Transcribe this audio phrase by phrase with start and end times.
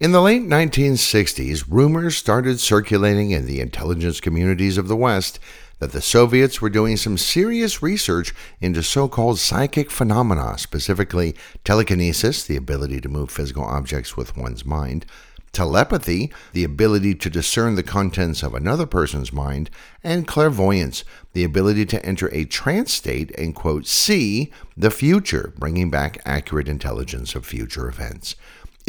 [0.00, 5.38] In the late 1960s, rumors started circulating in the intelligence communities of the West
[5.78, 8.32] that the Soviets were doing some serious research
[8.62, 14.64] into so called psychic phenomena, specifically telekinesis, the ability to move physical objects with one's
[14.64, 15.04] mind,
[15.52, 19.68] telepathy, the ability to discern the contents of another person's mind,
[20.02, 21.04] and clairvoyance,
[21.34, 26.68] the ability to enter a trance state and, quote, see the future, bringing back accurate
[26.68, 28.34] intelligence of future events.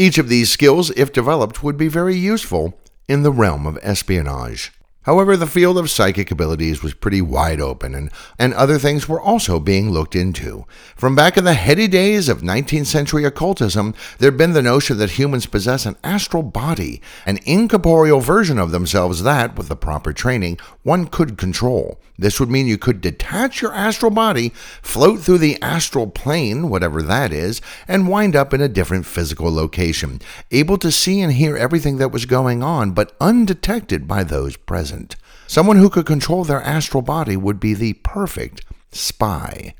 [0.01, 2.73] Each of these skills, if developed, would be very useful
[3.07, 4.73] in the realm of espionage.
[5.03, 9.19] However, the field of psychic abilities was pretty wide open, and, and other things were
[9.19, 10.67] also being looked into.
[10.95, 15.11] From back in the heady days of 19th century occultism, there'd been the notion that
[15.11, 20.59] humans possess an astral body, an incorporeal version of themselves that, with the proper training,
[20.83, 21.99] one could control.
[22.19, 24.49] This would mean you could detach your astral body,
[24.83, 29.51] float through the astral plane, whatever that is, and wind up in a different physical
[29.51, 34.55] location, able to see and hear everything that was going on, but undetected by those
[34.55, 35.15] present present.
[35.47, 39.73] Someone who could control their astral body would be the perfect spy.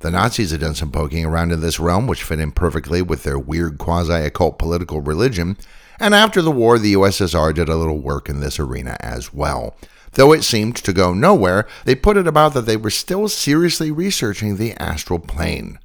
[0.00, 3.22] The Nazis had done some poking around in this realm, which fit in perfectly with
[3.22, 5.56] their weird quasi occult political religion,
[6.00, 9.76] and after the war, the USSR did a little work in this arena as well.
[10.12, 13.90] Though it seemed to go nowhere, they put it about that they were still seriously
[13.90, 15.78] researching the astral plane.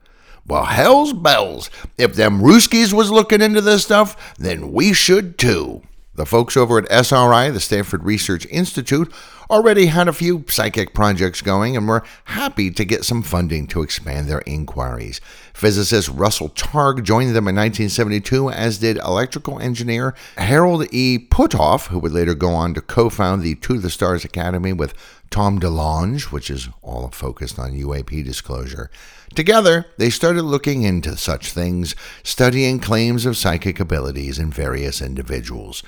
[0.45, 1.69] Well, hell's bells!
[1.97, 5.81] If them Ruskies was looking into this stuff, then we should too.
[6.15, 9.11] The folks over at SRI, the Stanford Research Institute,
[9.53, 13.83] already had a few psychic projects going and were happy to get some funding to
[13.83, 15.21] expand their inquiries.
[15.53, 21.19] Physicist Russell Targ joined them in 1972, as did electrical engineer Harold E.
[21.19, 24.95] Puthoff, who would later go on to co found the To the Stars Academy with
[25.29, 28.89] Tom DeLonge, which is all focused on UAP disclosure.
[29.35, 35.83] Together, they started looking into such things, studying claims of psychic abilities in various individuals.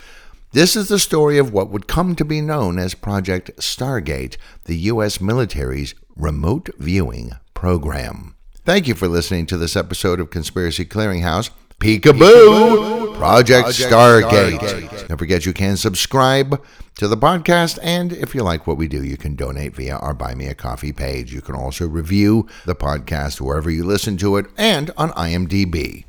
[0.56, 4.78] This is the story of what would come to be known as Project Stargate, the
[4.94, 5.20] U.S.
[5.20, 8.36] military's remote viewing program.
[8.64, 11.50] Thank you for listening to this episode of Conspiracy Clearinghouse.
[11.82, 13.18] Peekaboo!
[13.18, 14.60] Project, Stargate.
[14.60, 15.08] Stargate.
[15.10, 16.64] Don't forget you can subscribe
[17.00, 20.14] to the podcast, and if you like what we do, you can donate via our
[20.14, 21.34] Buy Me a Coffee page.
[21.34, 26.06] You can also review the podcast wherever you listen to it and on IMDb.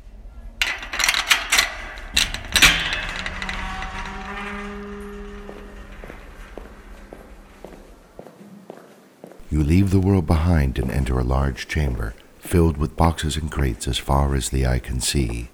[9.49, 13.87] You leave the world behind and enter a large chamber filled with boxes and crates
[13.87, 15.47] as far as the eye can see.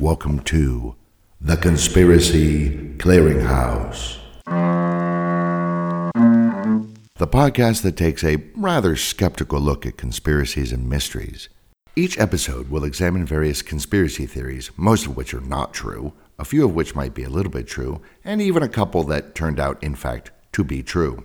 [0.00, 0.96] Welcome to
[1.40, 4.18] the Conspiracy Clearinghouse.
[7.18, 11.48] The podcast that takes a rather skeptical look at conspiracies and mysteries.
[11.94, 16.64] Each episode will examine various conspiracy theories, most of which are not true, a few
[16.64, 19.80] of which might be a little bit true, and even a couple that turned out,
[19.84, 21.24] in fact, to be true.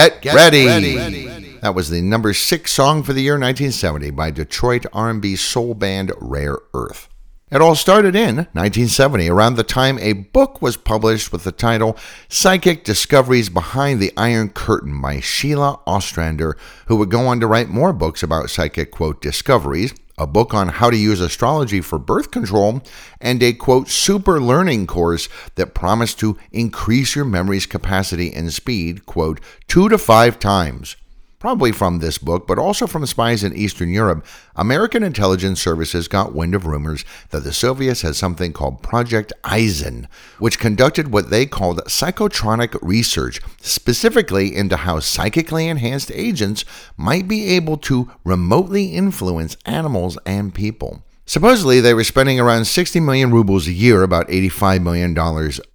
[0.00, 0.66] Get, Get ready.
[0.96, 1.58] ready.
[1.60, 6.10] That was the number six song for the year 1970 by Detroit R&B soul band
[6.18, 7.08] Rare Earth.
[7.50, 11.98] It all started in 1970, around the time a book was published with the title
[12.28, 16.56] Psychic Discoveries Behind the Iron Curtain by Sheila Ostrander,
[16.86, 20.68] who would go on to write more books about psychic, quote, discoveries, a book on
[20.68, 22.82] how to use astrology for birth control,
[23.20, 29.06] and a, quote, super learning course that promised to increase your memory's capacity and speed,
[29.06, 30.96] quote, two to five times
[31.40, 34.24] probably from this book, but also from spies in Eastern Europe,
[34.54, 40.06] American intelligence services got wind of rumors that the Soviets had something called Project Aizen,
[40.38, 46.64] which conducted what they called psychotronic research, specifically into how psychically enhanced agents
[46.96, 51.02] might be able to remotely influence animals and people.
[51.24, 55.16] Supposedly, they were spending around 60 million rubles a year, about $85 million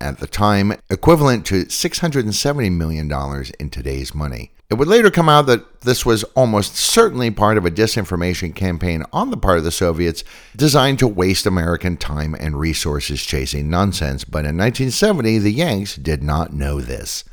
[0.01, 3.09] at the time, equivalent to $670 million
[3.57, 4.51] in today's money.
[4.67, 9.03] It would later come out that this was almost certainly part of a disinformation campaign
[9.13, 10.23] on the part of the Soviets
[10.56, 16.23] designed to waste American time and resources chasing nonsense, but in 1970, the Yanks did
[16.23, 17.23] not know this.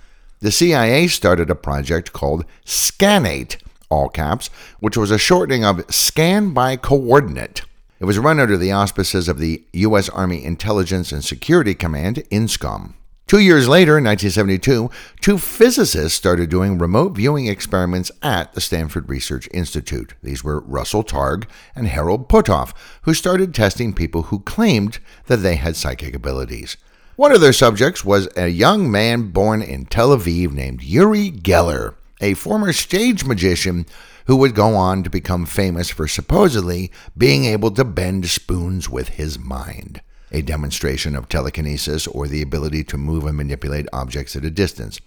[0.40, 3.56] The CIA started a project called Scanate,
[3.88, 4.50] all caps,
[4.81, 7.62] which was a shortening of Scan by Coordinate.
[7.99, 10.11] It was run under the auspices of the U.S.
[10.11, 12.94] Army Intelligence and Security Command, INSCOM.
[13.32, 14.90] Two years later, in 1972,
[15.23, 20.12] two physicists started doing remote viewing experiments at the Stanford Research Institute.
[20.23, 22.75] These were Russell Targ and Harold Puthoff,
[23.05, 24.99] who started testing people who claimed
[25.29, 26.76] that they had psychic abilities.
[27.17, 31.94] One of their subjects was a young man born in Tel Aviv named Uri Geller,
[32.20, 33.87] a former stage magician
[34.26, 39.08] who would go on to become famous for supposedly being able to bend spoons with
[39.08, 40.02] his mind
[40.32, 45.00] a demonstration of telekinesis or the ability to move and manipulate objects at a distance.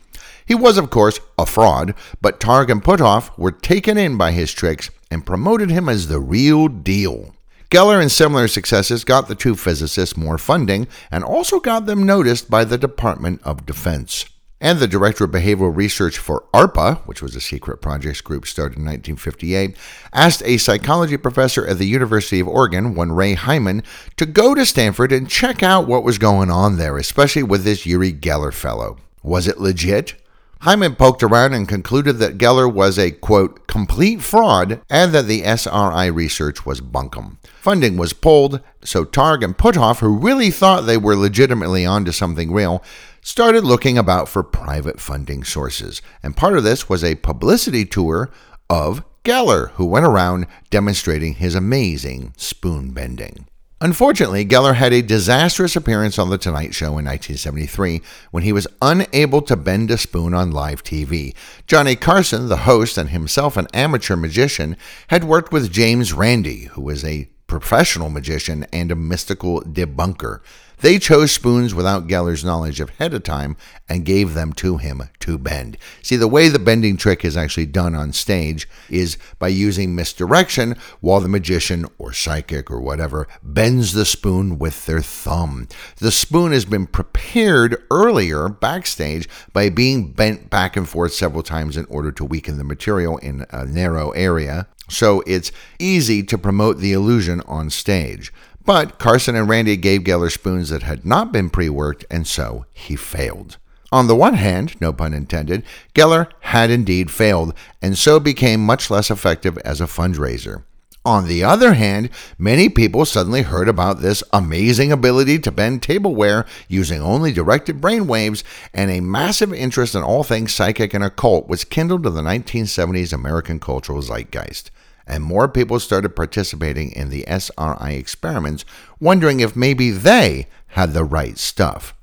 [0.45, 4.54] He was, of course, a fraud, but Targ and Puthoff were taken in by his
[4.54, 7.36] tricks and promoted him as the real deal.
[7.69, 12.50] Geller and similar successes got the two physicists more funding and also got them noticed
[12.50, 14.25] by the Department of Defense
[14.65, 18.79] and the director of behavioral research for ARPA, which was a secret projects group started
[18.79, 19.77] in 1958,
[20.12, 23.83] asked a psychology professor at the University of Oregon, one Ray Hyman,
[24.17, 27.85] to go to Stanford and check out what was going on there, especially with this
[27.85, 28.97] Uri Geller fellow.
[29.21, 30.15] Was it legit?
[30.62, 35.44] Hyman poked around and concluded that Geller was a, quote, complete fraud and that the
[35.44, 37.38] SRI research was bunkum.
[37.62, 42.51] Funding was pulled, so Targ and Puthoff, who really thought they were legitimately onto something
[42.51, 42.83] real,
[43.25, 46.00] started looking about for private funding sources.
[46.22, 48.30] And part of this was a publicity tour
[48.69, 53.48] of Geller, who went around demonstrating his amazing spoon bending.
[53.81, 58.00] Unfortunately, Geller had a disastrous appearance on The Tonight Show in 1973
[58.30, 61.33] when he was unable to bend a spoon on live TV.
[61.66, 64.77] Johnny Carson, the host and himself an amateur magician,
[65.07, 70.42] had worked with James Randi, who was a professional magician and a mystical debunker.
[70.86, 73.58] They chose spoons without Geller's knowledge ahead of time
[73.90, 75.80] and gave them to him to bend.
[76.04, 80.76] See, the way the bending trick is actually done on stage is by using misdirection
[81.00, 85.68] while the magician or psychic or whatever bends the spoon with their thumb.
[85.98, 91.78] The spoon has been prepared earlier backstage by being bent back and forth several times
[91.78, 94.68] in order to weaken the material in a narrow area.
[94.88, 98.32] So it's easy to promote the illusion on stage.
[98.65, 102.65] But Carson and Randi gave Geller spoons that had not been pre worked, and so
[102.73, 103.57] he failed.
[103.91, 105.63] On the one hand, no pun intended,
[105.94, 110.63] Geller had indeed failed, and so became much less effective as a fundraiser.
[111.06, 112.09] On the other hand,
[112.39, 118.41] many people suddenly heard about this amazing ability to bend tableware using only directed brainwaves,
[118.73, 123.13] and a massive interest in all things psychic and occult was kindled in the 1970s
[123.13, 124.71] American cultural zeitgeist
[125.07, 128.66] and more people started participating in the SRI experiments,
[129.00, 131.94] wondering if maybe they had the right stuff.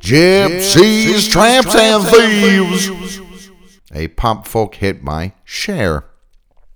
[0.00, 3.20] Gypsies, tramps, and thieves.
[3.92, 6.04] A pop folk hit by Cher.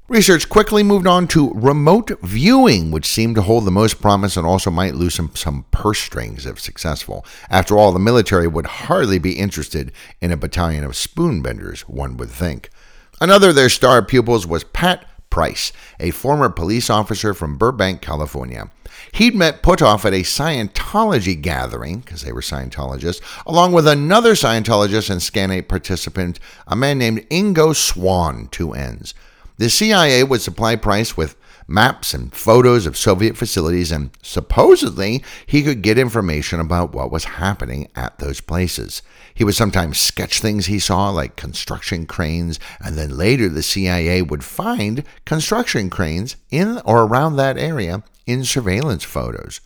[0.09, 4.47] Research quickly moved on to remote viewing, which seemed to hold the most promise and
[4.47, 7.27] also might loosen some purse strings if successful.
[7.51, 9.93] After all, the military would hardly be interested
[10.23, 12.71] in a battalion of spoonbenders, one would think.
[13.21, 18.71] Another of their star pupils was Pat Price, a former police officer from Burbank, California.
[19.13, 25.11] He'd met Puthoff at a Scientology gathering, because they were Scientologists, along with another Scientologist
[25.11, 29.15] and Scanate participant, a man named Ingo Swann, two N's.
[29.59, 31.37] The CIA would supply Price with
[31.69, 37.25] maps and photos of Soviet facilities, and supposedly he could get information about what was
[37.25, 39.03] happening at those places.
[39.35, 44.23] He would sometimes sketch things he saw, like construction cranes, and then later the CIA
[44.23, 49.61] would find construction cranes in or around that area in surveillance photos.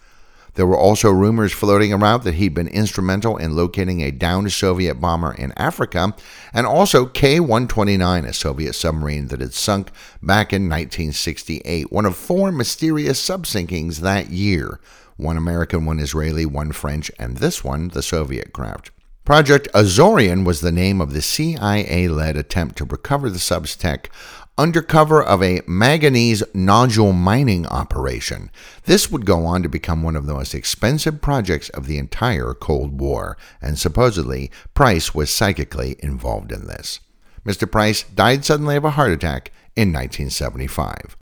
[0.54, 4.96] There were also rumors floating around that he'd been instrumental in locating a downed Soviet
[4.96, 6.14] bomber in Africa,
[6.52, 9.90] and also K 129, a Soviet submarine that had sunk
[10.22, 14.78] back in 1968, one of four mysterious subsinkings that year
[15.16, 18.90] one American, one Israeli, one French, and this one, the Soviet craft.
[19.24, 24.10] Project Azorian was the name of the CIA led attempt to recover the sub's tech
[24.62, 28.48] under cover of a manganese nodule mining operation.
[28.84, 32.54] This would go on to become one of the most expensive projects of the entire
[32.54, 37.00] Cold War, and supposedly Price was psychically involved in this.
[37.44, 37.68] Mr.
[37.68, 41.16] Price died suddenly of a heart attack in 1975.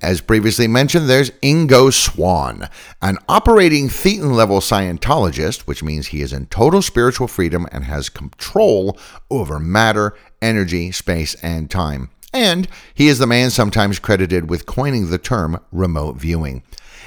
[0.00, 2.68] As previously mentioned, there's Ingo Swann,
[3.02, 8.08] an operating Thetan level Scientologist, which means he is in total spiritual freedom and has
[8.08, 8.96] control
[9.30, 12.08] over matter energy, space, and time.
[12.32, 16.62] And he is the man sometimes credited with coining the term remote viewing.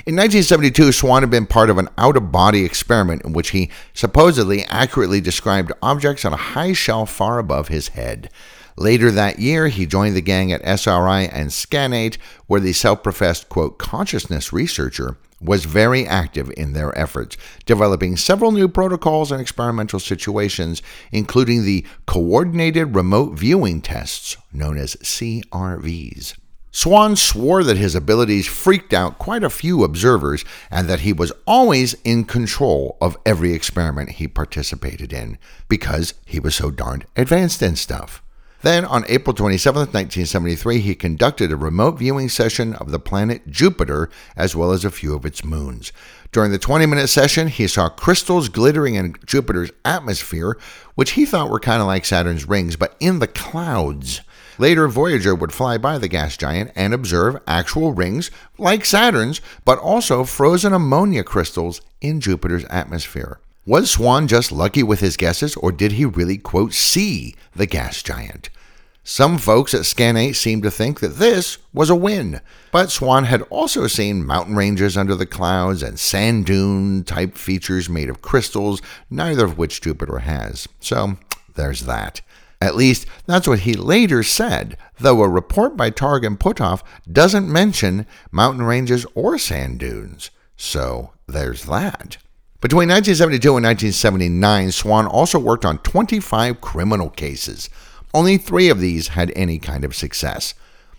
[0.05, 3.69] In 1972, Swann had been part of an out of body experiment in which he
[3.93, 8.29] supposedly accurately described objects on a high shelf far above his head.
[8.75, 13.49] Later that year, he joined the gang at SRI and Scanate, where the self professed,
[13.49, 19.99] quote, consciousness researcher was very active in their efforts, developing several new protocols and experimental
[19.99, 26.35] situations, including the Coordinated Remote Viewing Tests, known as CRVs.
[26.75, 31.31] Swann swore that his abilities freaked out quite a few observers and that he was
[31.45, 35.37] always in control of every experiment he participated in
[35.69, 38.22] because he was so darned advanced in stuff.
[38.63, 44.09] Then, on April 27, 1973, he conducted a remote viewing session of the planet Jupiter
[44.37, 45.91] as well as a few of its moons.
[46.31, 50.57] During the 20 minute session, he saw crystals glittering in Jupiter's atmosphere,
[50.95, 54.21] which he thought were kind of like Saturn's rings, but in the clouds.
[54.57, 59.77] Later, Voyager would fly by the gas giant and observe actual rings like Saturn's, but
[59.77, 63.39] also frozen ammonia crystals in Jupiter's atmosphere.
[63.65, 68.03] Was Swann just lucky with his guesses, or did he really, quote, see the gas
[68.03, 68.49] giant?
[69.05, 72.39] Some folks at Scanate seemed to think that this was a win,
[72.71, 77.89] but Swann had also seen mountain ranges under the clouds and sand dune type features
[77.89, 80.69] made of crystals, neither of which Jupiter has.
[80.79, 81.17] So
[81.55, 82.21] there's that.
[82.61, 86.81] At least, that's what he later said, though a report by Targ and Puthoff
[87.11, 90.31] doesn't mention mountain ranges or sand dunes.
[90.55, 92.15] So there's that.
[92.61, 97.69] Between 1972 and 1979, Swann also worked on 25 criminal cases.
[98.13, 100.53] Only three of these had any kind of success.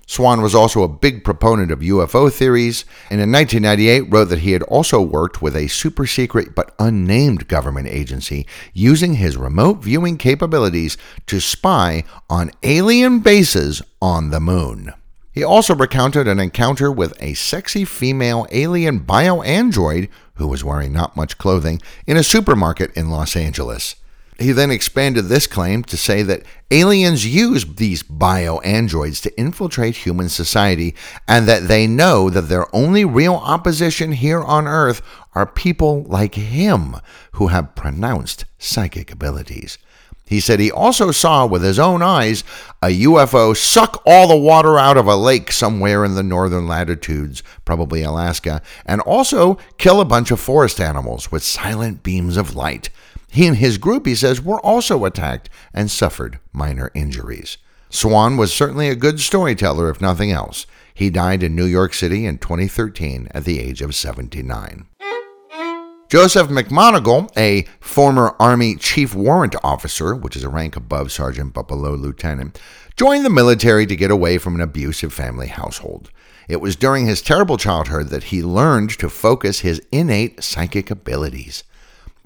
[0.07, 4.53] Swann was also a big proponent of UFO theories, and in 1998 wrote that he
[4.53, 10.19] had also worked with a super secret but unnamed government agency using his remote viewing
[10.19, 14.93] capabilities to spy on alien bases on the moon.
[15.33, 21.17] He also recounted an encounter with a sexy female alien bioandroid who was wearing not
[21.17, 23.97] much clothing in a supermarket in Los Angeles.
[24.39, 30.29] He then expanded this claim to say that aliens use these bioandroids to infiltrate human
[30.29, 30.97] society
[31.29, 35.03] and that they know that their only real opposition here on Earth
[35.35, 36.97] are people like him
[37.33, 39.79] who have pronounced psychic abilities.
[40.27, 42.43] He said he also saw with his own eyes
[42.83, 47.43] a UFO suck all the water out of a lake somewhere in the northern latitudes,
[47.65, 52.89] probably Alaska, and also kill a bunch of forest animals with silent beams of light.
[53.35, 57.59] He and his group, he says, were also attacked and suffered minor injuries.
[57.91, 60.67] Swann was certainly a good storyteller, if nothing else.
[60.95, 64.87] He died in New York City in 2013 at the age of 79.
[66.09, 71.67] Joseph McMoneagle, a former Army Chief Warrant Officer, which is a rank above sergeant but
[71.67, 72.61] below lieutenant,
[72.97, 76.13] joined the military to get away from an abusive family household.
[76.47, 81.65] It was during his terrible childhood that he learned to focus his innate psychic abilities.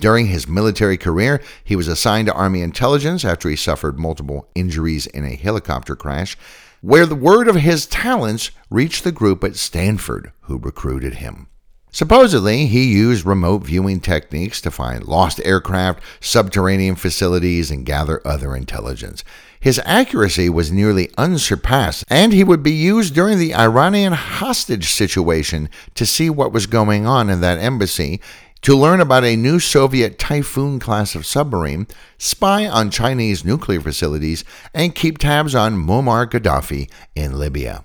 [0.01, 5.07] During his military career, he was assigned to Army intelligence after he suffered multiple injuries
[5.09, 6.37] in a helicopter crash,
[6.81, 11.49] where the word of his talents reached the group at Stanford who recruited him.
[11.91, 18.55] Supposedly, he used remote viewing techniques to find lost aircraft, subterranean facilities, and gather other
[18.55, 19.25] intelligence.
[19.59, 25.69] His accuracy was nearly unsurpassed, and he would be used during the Iranian hostage situation
[25.95, 28.21] to see what was going on in that embassy,
[28.63, 31.87] to learn about a new Soviet Typhoon class of submarine,
[32.19, 37.85] spy on Chinese nuclear facilities, and keep tabs on Muammar Gaddafi in Libya.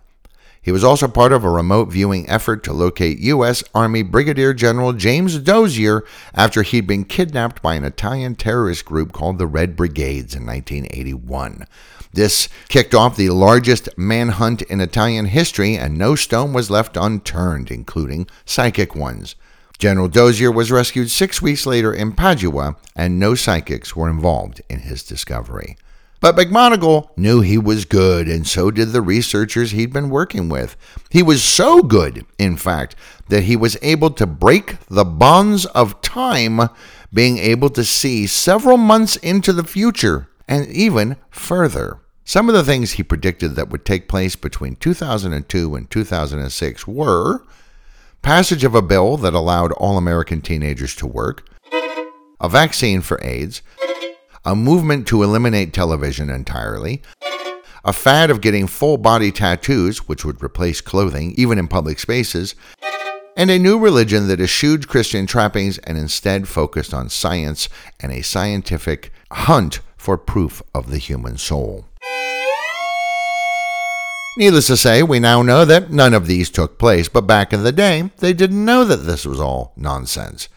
[0.64, 3.66] He was also part of a remote viewing effort to locate U.S.
[3.76, 9.38] Army Brigadier General James Dozier after he'd been kidnapped by an Italian terrorist group called
[9.38, 11.68] the Red Brigades in 1981.
[12.14, 17.70] This kicked off the largest manhunt in Italian history, and no stone was left unturned,
[17.70, 19.36] including psychic ones.
[19.84, 24.80] General Dozier was rescued six weeks later in Padua, and no psychics were involved in
[24.80, 25.76] his discovery.
[26.22, 30.78] But McMoneagle knew he was good, and so did the researchers he'd been working with.
[31.10, 32.96] He was so good, in fact,
[33.28, 36.62] that he was able to break the bonds of time,
[37.14, 42.00] being able to see several months into the future and even further.
[42.24, 47.44] Some of the things he predicted that would take place between 2002 and 2006 were
[48.24, 51.46] passage of a bill that allowed all American teenagers to work,
[52.40, 53.62] a vaccine for AIDS,
[54.46, 57.02] a movement to eliminate television entirely,
[57.84, 62.56] a fad of getting full body tattoos, which would replace clothing, even in public spaces,
[63.36, 67.68] and a new religion that eschewed Christian trappings and instead focused on science
[68.00, 71.86] and a scientific hunt for proof of the human soul.
[74.36, 77.62] Needless to say, we now know that none of these took place, but back in
[77.62, 80.50] the day, they didn't know that this was all nonsense.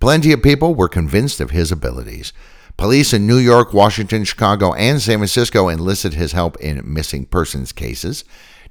[0.00, 2.34] Plenty of people were convinced of his abilities.
[2.76, 7.72] Police in New York, Washington, Chicago, and San Francisco enlisted his help in missing persons
[7.72, 8.22] cases.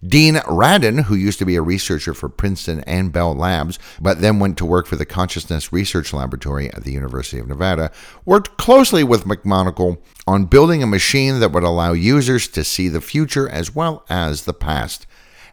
[0.06, 4.40] Dean Radin, who used to be a researcher for Princeton and Bell Labs, but then
[4.40, 7.92] went to work for the Consciousness Research Laboratory at the University of Nevada,
[8.26, 13.02] worked closely with McMoneagle on building a machine that would allow users to see the
[13.02, 15.06] future as well as the past.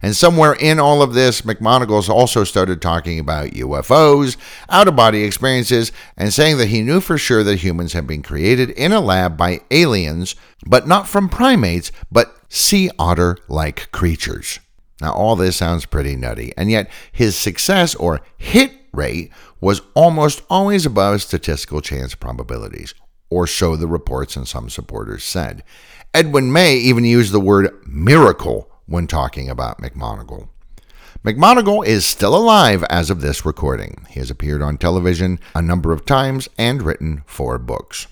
[0.02, 4.36] And somewhere in all of this, McMoneagle's also started talking about UFOs,
[4.68, 8.22] out of body experiences, and saying that he knew for sure that humans had been
[8.22, 10.36] created in a lab by aliens,
[10.66, 14.60] but not from primates, but sea otter like creatures.
[15.00, 20.42] Now, all this sounds pretty nutty, and yet his success or hit rate was almost
[20.50, 22.94] always above statistical chance probabilities,
[23.30, 25.62] or so the reports and some supporters said.
[26.14, 30.48] Edwin May even used the word miracle when talking about McMoneagle.
[31.24, 34.06] McMoneagle is still alive as of this recording.
[34.08, 38.06] He has appeared on television a number of times and written four books.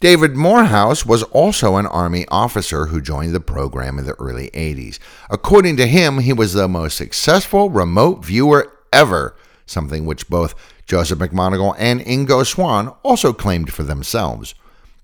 [0.00, 4.98] David Morehouse was also an Army officer who joined the program in the early 80s.
[5.30, 11.18] According to him, he was the most successful remote viewer ever, something which both Joseph
[11.20, 14.54] McMoneagle and Ingo Swann also claimed for themselves.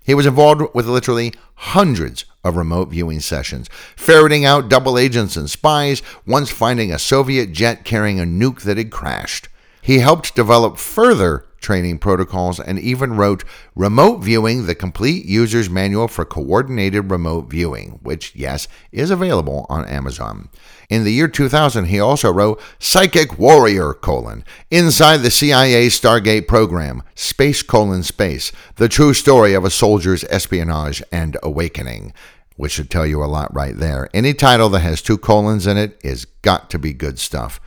[0.03, 5.49] He was involved with literally hundreds of remote viewing sessions, ferreting out double agents and
[5.49, 9.47] spies, once finding a Soviet jet carrying a nuke that had crashed.
[9.81, 13.43] He helped develop further training protocols, and even wrote
[13.75, 19.87] Remote Viewing, the complete user's manual for coordinated remote viewing, which, yes, is available on
[19.87, 20.49] Amazon.
[20.89, 27.03] In the year 2000, he also wrote Psychic Warrior, colon, Inside the CIA Stargate Program,
[27.15, 32.13] Space, colon, Space, the true story of a soldier's espionage and awakening
[32.57, 34.07] which should tell you a lot right there.
[34.13, 37.59] Any title that has two colons in it is got to be good stuff.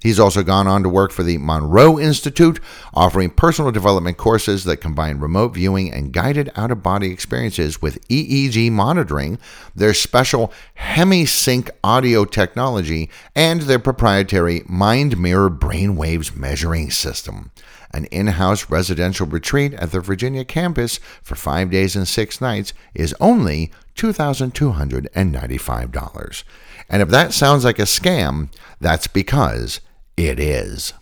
[0.00, 2.60] He's also gone on to work for the Monroe Institute,
[2.94, 8.06] offering personal development courses that combine remote viewing and guided out of body experiences with
[8.08, 9.40] EEG monitoring,
[9.74, 17.50] their special HemiSync audio technology, and their proprietary Mind Mirror Brainwaves measuring system.
[17.92, 22.72] An in house residential retreat at the Virginia campus for five days and six nights
[22.94, 26.44] is only $2,295.
[26.88, 29.80] And if that sounds like a scam, that's because
[30.26, 30.92] it is.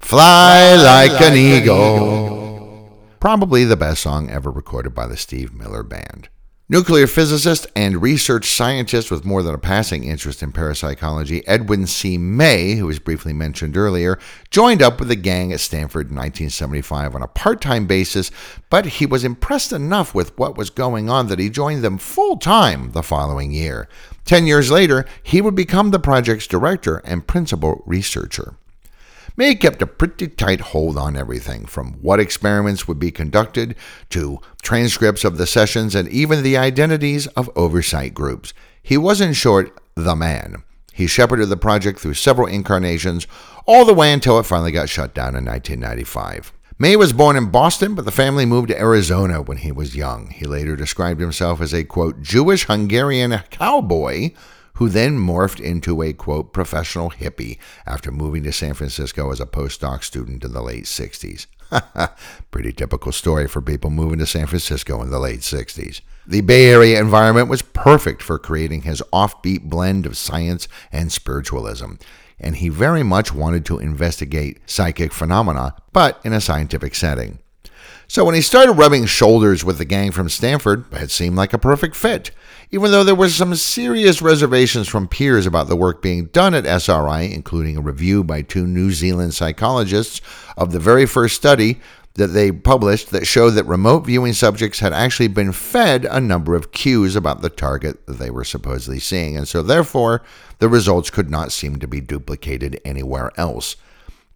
[0.00, 2.98] Fly like an eagle.
[3.20, 6.28] Probably the best song ever recorded by the Steve Miller Band.
[6.72, 12.16] Nuclear physicist and research scientist with more than a passing interest in parapsychology, Edwin C.
[12.16, 17.14] May, who was briefly mentioned earlier, joined up with the gang at Stanford in 1975
[17.14, 18.30] on a part time basis,
[18.70, 22.38] but he was impressed enough with what was going on that he joined them full
[22.38, 23.86] time the following year.
[24.24, 28.56] Ten years later, he would become the project's director and principal researcher.
[29.36, 33.74] May kept a pretty tight hold on everything, from what experiments would be conducted
[34.10, 38.52] to transcripts of the sessions and even the identities of oversight groups.
[38.82, 40.64] He was, in short, the man.
[40.92, 43.26] He shepherded the project through several incarnations,
[43.66, 46.52] all the way until it finally got shut down in 1995.
[46.78, 50.28] May was born in Boston, but the family moved to Arizona when he was young.
[50.30, 54.32] He later described himself as a, quote, Jewish Hungarian cowboy
[54.82, 59.46] who then morphed into a quote professional hippie after moving to San Francisco as a
[59.46, 61.46] postdoc student in the late 60s.
[62.50, 66.00] Pretty typical story for people moving to San Francisco in the late 60s.
[66.26, 71.92] The Bay Area environment was perfect for creating his offbeat blend of science and spiritualism,
[72.40, 77.38] and he very much wanted to investigate psychic phenomena, but in a scientific setting.
[78.08, 81.58] So when he started rubbing shoulders with the gang from Stanford, it seemed like a
[81.58, 82.30] perfect fit
[82.74, 86.64] even though there were some serious reservations from peers about the work being done at
[86.64, 90.22] SRI, including a review by two New Zealand psychologists
[90.56, 91.80] of the very first study
[92.14, 96.54] that they published that showed that remote viewing subjects had actually been fed a number
[96.54, 100.22] of cues about the target that they were supposedly seeing, and so therefore
[100.58, 103.76] the results could not seem to be duplicated anywhere else.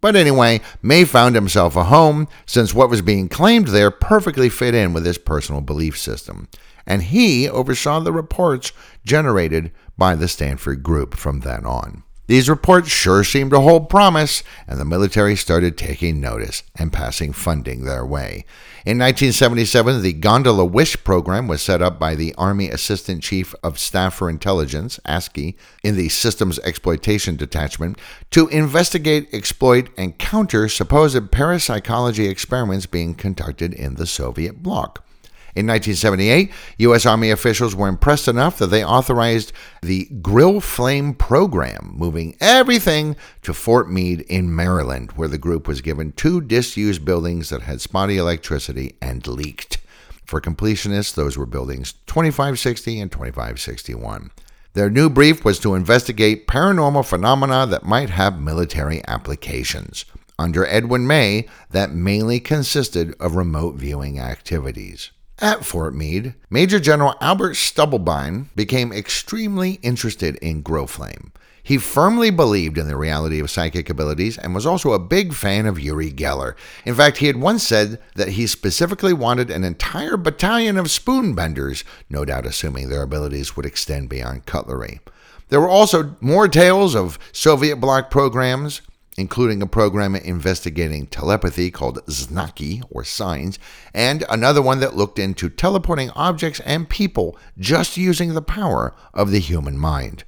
[0.07, 4.73] But anyway, May found himself a home since what was being claimed there perfectly fit
[4.73, 6.47] in with his personal belief system
[6.85, 8.71] and he oversaw the reports
[9.05, 12.03] generated by the Stanford group from then on.
[12.27, 17.31] These reports sure seemed to hold promise, and the military started taking notice and passing
[17.31, 18.43] funding their way.
[18.85, 23.79] In 1977, the Gondola Wish program was set up by the Army Assistant Chief of
[23.79, 27.97] Staff for Intelligence, ACSI, in the Systems Exploitation Detachment
[28.31, 35.06] to investigate, exploit, and counter supposed parapsychology experiments being conducted in the Soviet bloc.
[35.57, 37.07] In 1978, U.S.
[37.07, 43.55] Army officials were impressed enough that they authorized the Grill Flame program, moving everything to
[43.55, 48.17] Fort Meade in Maryland, where the group was given two disused buildings that had spotty
[48.17, 49.79] electricity and leaked.
[50.25, 54.29] For completionists, those were buildings 2560 and 2561.
[54.73, 60.05] Their new brief was to investigate paranormal phenomena that might have military applications.
[60.37, 65.09] Under Edwin May, that mainly consisted of remote viewing activities.
[65.39, 71.31] At Fort Meade, Major General Albert Stubblebine became extremely interested in Grill Flame.
[71.61, 75.67] He firmly believed in the reality of psychic abilities and was also a big fan
[75.67, 76.55] of Uri Geller.
[76.85, 81.83] In fact, he had once said that he specifically wanted an entire battalion of spoonbenders,
[82.09, 85.01] no doubt assuming their abilities would extend beyond cutlery.
[85.49, 88.81] There were also more tales of Soviet bloc programs,
[89.17, 93.57] including a program investigating telepathy called Znaki, or Signs,
[93.93, 99.31] and another one that looked into teleporting objects and people just using the power of
[99.31, 100.23] the human mind.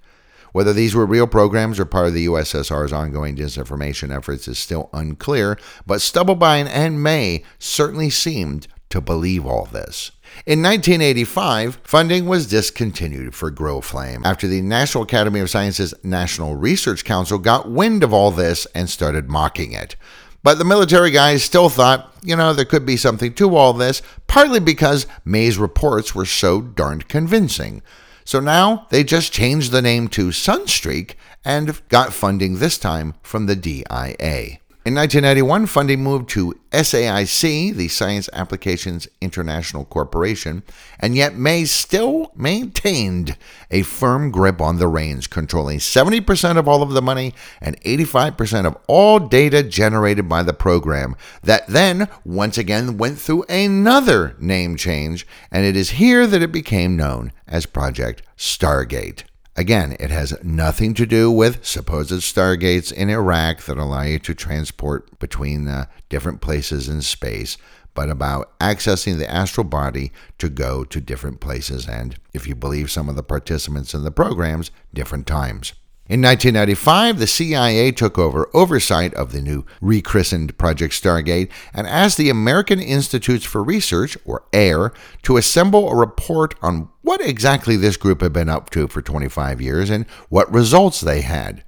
[0.52, 4.90] Whether these were real programs or part of the USSR's ongoing disinformation efforts is still
[4.92, 10.12] unclear, but Stubblebine and May certainly seemed to believe all this.
[10.46, 16.56] In 1985, funding was discontinued for Grill Flame after the National Academy of Sciences National
[16.56, 19.96] Research Council got wind of all this and started mocking it.
[20.42, 24.02] But the military guys still thought, you know, there could be something to all this,
[24.28, 27.82] partly because May's reports were so darned convincing.
[28.24, 33.48] So now they just changed the name to Sunstreak and got funding this time from
[33.48, 34.60] the DIA.
[34.90, 40.64] In 1991, funding moved to SAIC, the Science Applications International Corporation,
[41.00, 43.38] and yet May still maintained
[43.70, 48.66] a firm grip on the reins, controlling 70% of all of the money and 85%
[48.66, 54.76] of all data generated by the program, that then once again went through another name
[54.76, 59.22] change, and it is here that it became known as Project Stargate.
[59.60, 64.34] Again, it has nothing to do with supposed stargates in Iraq that allow you to
[64.34, 67.58] transport between uh, different places in space,
[67.94, 72.90] but about accessing the astral body to go to different places and, if you believe
[72.90, 75.74] some of the participants in the programs, different times.
[76.10, 82.18] In 1995, the CIA took over oversight of the new rechristened Project Stargate and asked
[82.18, 84.92] the American Institutes for Research, or AIR,
[85.22, 89.62] to assemble a report on what exactly this group had been up to for 25
[89.62, 91.64] years and what results they had.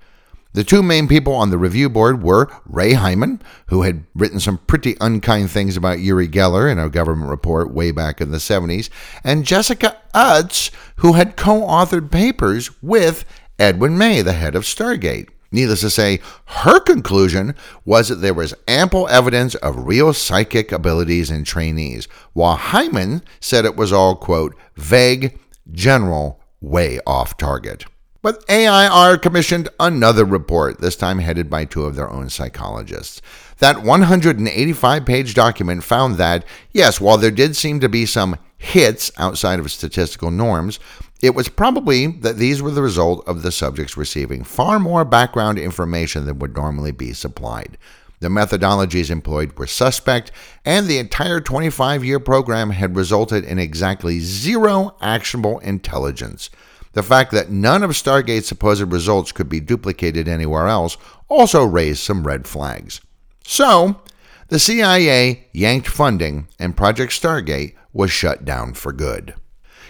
[0.54, 4.58] The two main people on the review board were Ray Hyman, who had written some
[4.58, 8.90] pretty unkind things about Uri Geller in a government report way back in the 70s,
[9.24, 13.24] and Jessica Utts, who had co authored papers with
[13.62, 15.30] Edwin May, the head of Stargate.
[15.52, 17.54] Needless to say, her conclusion
[17.86, 23.66] was that there was ample evidence of real psychic abilities in trainees, while Hyman said
[23.66, 25.38] it was all, quote, vague,
[25.72, 27.86] general, way off target.
[28.24, 33.22] But AIR commissioned another report, this time headed by two of their own psychologists.
[33.60, 39.12] That 185 page document found that, yes, while there did seem to be some hits
[39.18, 40.80] outside of statistical norms,
[41.22, 45.60] it was probably that these were the result of the subjects receiving far more background
[45.60, 47.78] information than would normally be supplied.
[48.22, 50.32] The methodologies employed were suspect,
[50.64, 56.50] and the entire 25 year program had resulted in exactly zero actionable intelligence.
[56.94, 60.98] The fact that none of Stargate's supposed results could be duplicated anywhere else
[61.30, 63.02] also raised some red flags.
[63.44, 64.02] So,
[64.50, 69.34] the CIA yanked funding, and Project Stargate was shut down for good.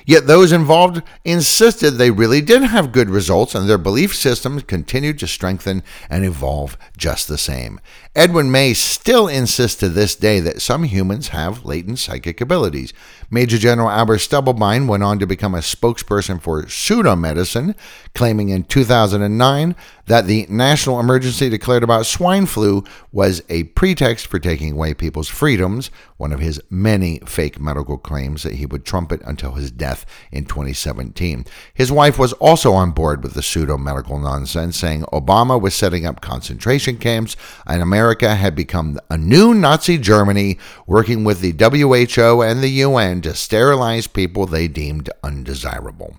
[0.05, 5.19] Yet those involved insisted they really did have good results and their belief systems continued
[5.19, 7.79] to strengthen and evolve just the same.
[8.15, 12.93] Edwin May still insists to this day that some humans have latent psychic abilities.
[13.33, 17.75] Major General Albert Stubblebine went on to become a spokesperson for pseudomedicine,
[18.13, 19.73] claiming in 2009
[20.07, 25.29] that the national emergency declared about swine flu was a pretext for taking away people's
[25.29, 30.05] freedoms, one of his many fake medical claims that he would trumpet until his death
[30.29, 31.45] in 2017.
[31.73, 36.05] His wife was also on board with the pseudo medical nonsense, saying Obama was setting
[36.05, 42.41] up concentration camps and America had become a new Nazi Germany, working with the WHO
[42.41, 46.17] and the UN to sterilize people they deemed undesirable.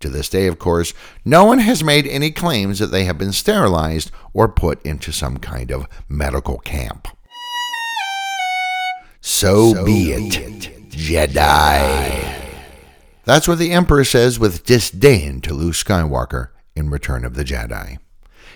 [0.00, 3.32] To this day, of course, no one has made any claims that they have been
[3.32, 7.06] sterilized or put into some kind of medical camp.
[9.20, 12.42] So, so be, it, it, Jedi.
[13.24, 17.98] That's what the Emperor says with disdain to Luke Skywalker in Return of the Jedi.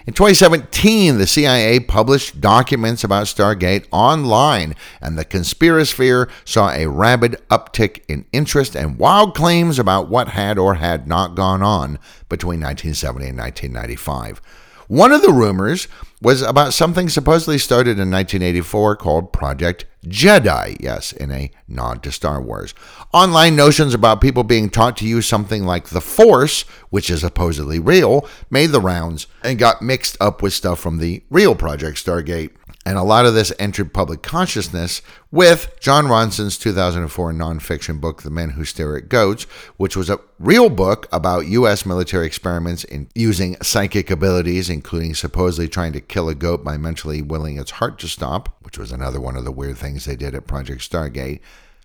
[0.07, 7.43] In 2017, the CIA published documents about Stargate online, and the conspirasphere saw a rabid
[7.51, 12.61] uptick in interest and wild claims about what had or had not gone on between
[12.61, 14.41] 1970 and 1995.
[14.87, 15.89] One of the rumors
[16.27, 22.11] was about something supposedly started in 1984 called Project Jedi, yes, in a nod to
[22.11, 22.75] Star Wars.
[23.13, 27.79] Online notions about people being taught to use something like the Force, which is supposedly
[27.79, 32.51] real, made the rounds and got mixed up with stuff from the real Project Stargate.
[32.87, 38.31] And a lot of this entered public consciousness with Jon Ronson's 2004 nonfiction book, The
[38.31, 39.43] Men Who Stare at Goats,
[39.77, 41.85] which was a real book about U.S.
[41.85, 47.23] military experiments in using psychic abilities, including supposedly trying to kill a goat by mentally
[47.23, 50.37] willing its heart to stop, which was another one of the weird things they did
[50.37, 51.41] at Project Stargate.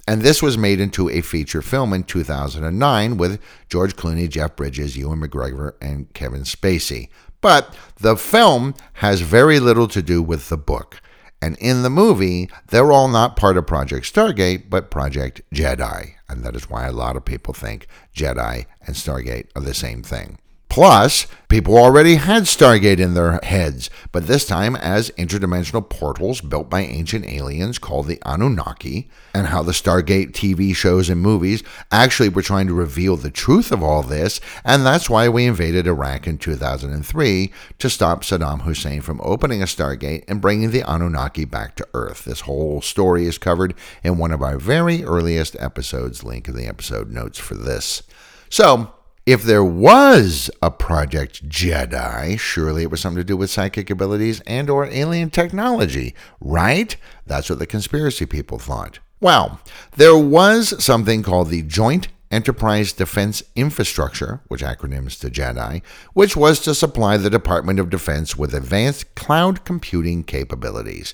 [0.07, 4.95] And this was made into a feature film in 2009 with George Clooney, Jeff Bridges,
[4.95, 7.09] Ewan McGregor, and Kevin Spacey.
[7.41, 11.01] But the film has very little to do with the book.
[11.41, 16.13] And in the movie, they're all not part of Project Stargate, but Project Jedi.
[16.30, 20.04] And that is why a lot of people think Jedi and Stargate are the same
[20.04, 20.38] thing.
[20.71, 26.69] Plus, people already had Stargate in their heads, but this time as interdimensional portals built
[26.69, 32.29] by ancient aliens called the Anunnaki, and how the Stargate TV shows and movies actually
[32.29, 36.25] were trying to reveal the truth of all this, and that's why we invaded Iraq
[36.25, 41.75] in 2003 to stop Saddam Hussein from opening a Stargate and bringing the Anunnaki back
[41.75, 42.23] to Earth.
[42.23, 43.73] This whole story is covered
[44.05, 48.03] in one of our very earliest episodes, link in the episode notes for this.
[48.49, 48.93] So,
[49.25, 54.41] if there was a Project Jedi, surely it was something to do with psychic abilities
[54.47, 56.95] and or alien technology, right?
[57.27, 58.99] That's what the conspiracy people thought.
[59.19, 59.62] Well,
[59.95, 66.60] there was something called the Joint Enterprise Defense Infrastructure, which acronyms to JEDI, which was
[66.62, 71.13] to supply the Department of Defense with advanced cloud computing capabilities.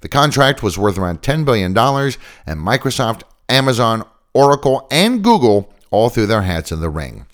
[0.00, 6.26] The contract was worth around $10 billion, and Microsoft, Amazon, Oracle, and Google all threw
[6.26, 7.26] their hats in the ring.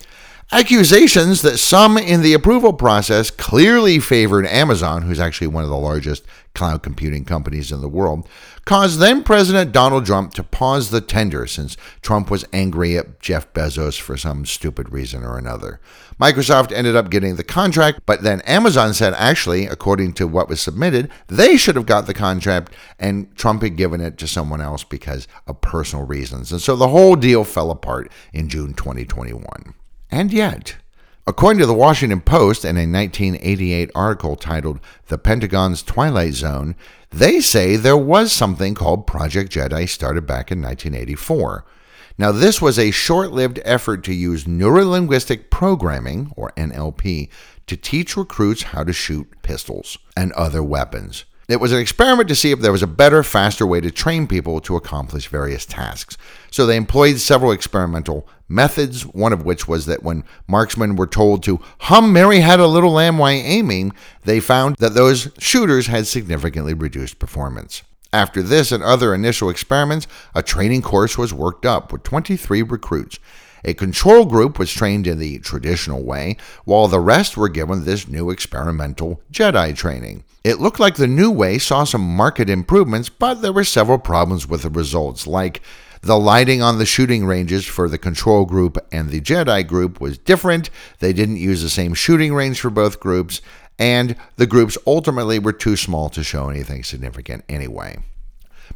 [0.53, 5.75] Accusations that some in the approval process clearly favored Amazon, who's actually one of the
[5.75, 8.29] largest cloud computing companies in the world,
[8.63, 13.51] caused then President Donald Trump to pause the tender since Trump was angry at Jeff
[13.53, 15.79] Bezos for some stupid reason or another.
[16.21, 20.61] Microsoft ended up getting the contract, but then Amazon said actually, according to what was
[20.61, 24.83] submitted, they should have got the contract and Trump had given it to someone else
[24.83, 26.51] because of personal reasons.
[26.51, 29.73] And so the whole deal fell apart in June 2021.
[30.13, 30.75] And yet,
[31.25, 36.75] according to the Washington Post in a 1988 article titled The Pentagon's Twilight Zone,
[37.09, 41.65] they say there was something called Project Jedi started back in 1984.
[42.19, 47.29] Now, this was a short lived effort to use neurolinguistic programming, or NLP,
[47.65, 51.25] to teach recruits how to shoot pistols and other weapons.
[51.49, 54.27] It was an experiment to see if there was a better, faster way to train
[54.27, 56.17] people to accomplish various tasks.
[56.51, 61.43] So they employed several experimental methods, one of which was that when marksmen were told
[61.43, 63.91] to hum Mary Had a Little Lamb while aiming,
[64.23, 67.83] they found that those shooters had significantly reduced performance.
[68.13, 73.19] After this and other initial experiments, a training course was worked up with 23 recruits.
[73.65, 78.07] A control group was trained in the traditional way, while the rest were given this
[78.07, 80.23] new experimental Jedi training.
[80.43, 84.47] It looked like the new way saw some market improvements, but there were several problems
[84.47, 85.61] with the results, like
[86.01, 90.17] the lighting on the shooting ranges for the control group and the Jedi group was
[90.17, 90.69] different.
[90.99, 93.41] They didn't use the same shooting range for both groups,
[93.79, 97.99] and the groups ultimately were too small to show anything significant anyway.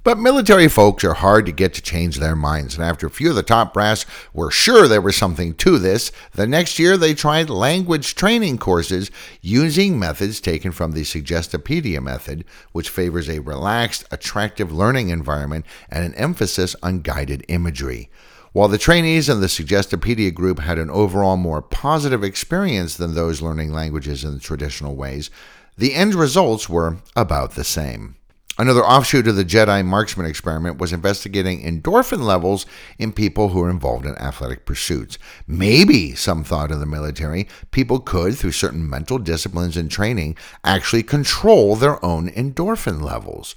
[0.07, 3.31] But military folks are hard to get to change their minds, and after a few
[3.31, 7.13] of the top brass were sure there was something to this, the next year they
[7.13, 14.05] tried language training courses using methods taken from the Suggestopedia method, which favors a relaxed,
[14.09, 18.09] attractive learning environment and an emphasis on guided imagery.
[18.53, 23.41] While the trainees in the Suggestopedia group had an overall more positive experience than those
[23.41, 25.29] learning languages in the traditional ways,
[25.77, 28.16] the end results were about the same.
[28.59, 32.65] Another offshoot of the Jedi marksman experiment was investigating endorphin levels
[32.97, 35.19] in people who are involved in athletic pursuits.
[35.45, 41.03] Maybe, some thought in the military, people could, through certain mental disciplines and training, actually
[41.03, 43.53] control their own endorphin levels.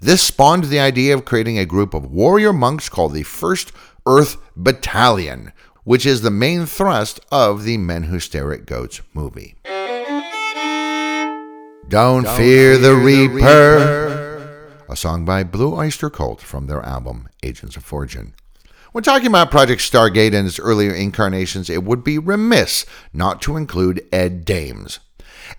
[0.00, 3.72] This spawned the idea of creating a group of warrior monks called the First
[4.06, 9.56] Earth Battalion, which is the main thrust of the Men Who Stare at Goats movie.
[11.88, 13.34] Don't, Don't fear, fear, the, Reaper.
[13.34, 14.23] Reaper
[14.88, 18.34] a song by Blue Oyster Cult from their album Agents of Fortune.
[18.92, 23.56] When talking about Project Stargate and its earlier incarnations, it would be remiss not to
[23.56, 25.00] include Ed Dames.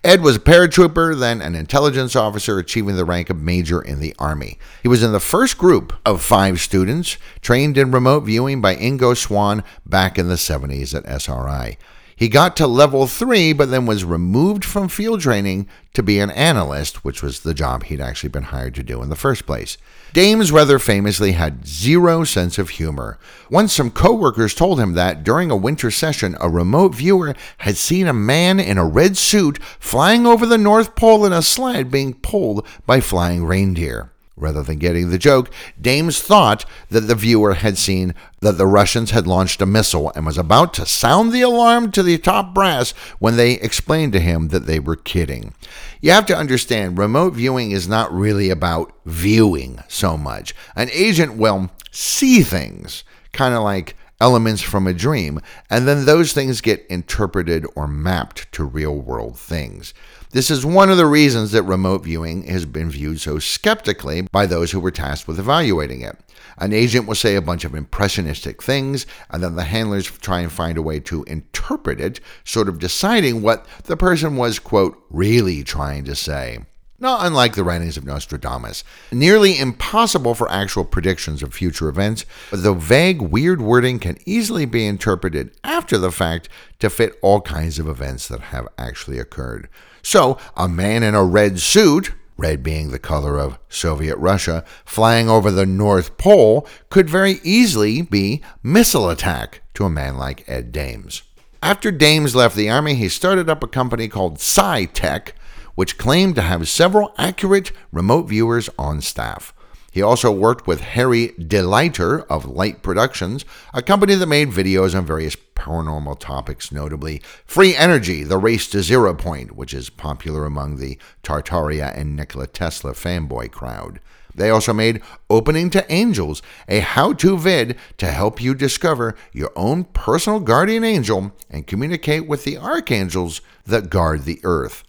[0.04, 4.16] Ed was a paratrooper, then an intelligence officer, achieving the rank of major in the
[4.18, 4.58] Army.
[4.82, 9.16] He was in the first group of five students trained in remote viewing by Ingo
[9.16, 11.78] Swann back in the 70s at SRI.
[12.18, 16.32] He got to level three, but then was removed from field training to be an
[16.32, 19.78] analyst, which was the job he'd actually been hired to do in the first place.
[20.14, 23.20] Dames rather famously had zero sense of humor.
[23.50, 28.08] Once some coworkers told him that during a winter session, a remote viewer had seen
[28.08, 32.14] a man in a red suit flying over the North Pole in a sled being
[32.14, 34.12] pulled by flying reindeer.
[34.38, 39.12] Rather than getting the joke, Dames thought that the viewer had seen that the Russians
[39.12, 42.92] had launched a missile and was about to sound the alarm to the top brass
[43.20, 45.54] when they explained to him that they were kidding.
[46.02, 50.54] You have to understand, remote viewing is not really about viewing so much.
[50.76, 56.34] An agent will see things, kind of like elements from a dream, and then those
[56.34, 59.94] things get interpreted or mapped to real world things.
[60.32, 64.46] This is one of the reasons that remote viewing has been viewed so skeptically by
[64.46, 66.18] those who were tasked with evaluating it.
[66.58, 70.52] An agent will say a bunch of impressionistic things, and then the handlers try and
[70.52, 75.64] find a way to interpret it, sort of deciding what the person was, quote, really
[75.64, 76.60] trying to say.
[77.06, 78.84] Not unlike the writings of Nostradamus.
[79.12, 84.66] Nearly impossible for actual predictions of future events, but the vague, weird wording can easily
[84.66, 89.70] be interpreted after the fact to fit all kinds of events that have actually occurred.
[90.02, 95.30] So, a man in a red suit, red being the color of Soviet Russia, flying
[95.30, 100.72] over the North Pole could very easily be missile attack to a man like Ed
[100.72, 101.22] Dames.
[101.62, 105.36] After Dames left the Army, he started up a company called Psi Tech,
[105.76, 109.54] which claimed to have several accurate remote viewers on staff.
[109.92, 115.06] He also worked with Harry DeLighter of Light Productions, a company that made videos on
[115.06, 120.76] various paranormal topics, notably Free Energy, The Race to Zero Point, which is popular among
[120.76, 124.02] the Tartaria and Nikola Tesla fanboy crowd.
[124.36, 129.54] They also made Opening to Angels, a how to vid to help you discover your
[129.56, 134.84] own personal guardian angel and communicate with the archangels that guard the earth.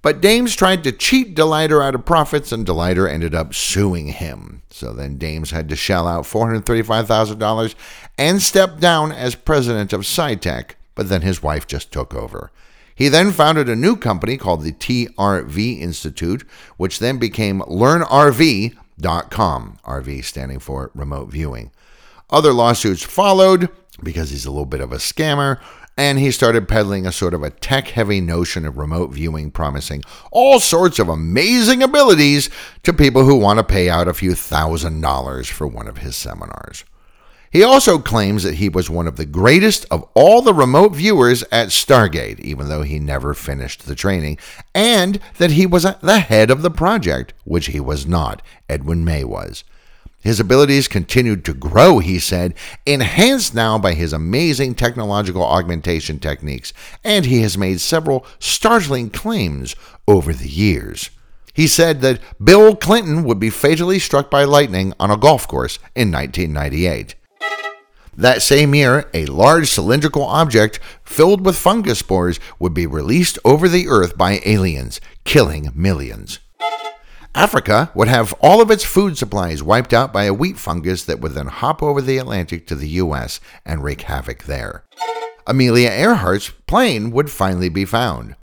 [0.00, 4.62] But Dames tried to cheat DeLighter out of profits, and DeLighter ended up suing him.
[4.70, 7.74] So then Dames had to shell out $435,000
[8.16, 12.52] and step down as president of Psi Tech, but then his wife just took over.
[12.94, 16.44] He then founded a new company called the TRV Institute,
[16.76, 18.76] which then became LearnRV.com,
[19.84, 21.70] RV standing for remote viewing.
[22.30, 23.68] Other lawsuits followed
[24.02, 25.60] because he's a little bit of a scammer,
[25.98, 30.04] and he started peddling a sort of a tech heavy notion of remote viewing, promising
[30.30, 32.48] all sorts of amazing abilities
[32.84, 36.14] to people who want to pay out a few thousand dollars for one of his
[36.14, 36.84] seminars.
[37.50, 41.42] He also claims that he was one of the greatest of all the remote viewers
[41.50, 44.38] at Stargate, even though he never finished the training,
[44.74, 48.40] and that he was the head of the project, which he was not.
[48.68, 49.64] Edwin May was.
[50.28, 52.52] His abilities continued to grow, he said,
[52.84, 59.74] enhanced now by his amazing technological augmentation techniques, and he has made several startling claims
[60.06, 61.08] over the years.
[61.54, 65.78] He said that Bill Clinton would be fatally struck by lightning on a golf course
[65.96, 67.14] in 1998.
[68.14, 73.66] That same year, a large cylindrical object filled with fungus spores would be released over
[73.66, 76.38] the earth by aliens, killing millions.
[77.38, 81.20] Africa would have all of its food supplies wiped out by a wheat fungus that
[81.20, 83.38] would then hop over the Atlantic to the U.S.
[83.64, 84.82] and wreak havoc there.
[85.46, 88.34] Amelia Earhart's plane would finally be found.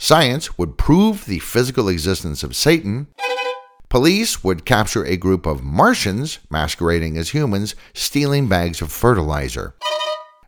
[0.00, 3.06] Science would prove the physical existence of Satan.
[3.88, 9.76] Police would capture a group of Martians masquerading as humans stealing bags of fertilizer.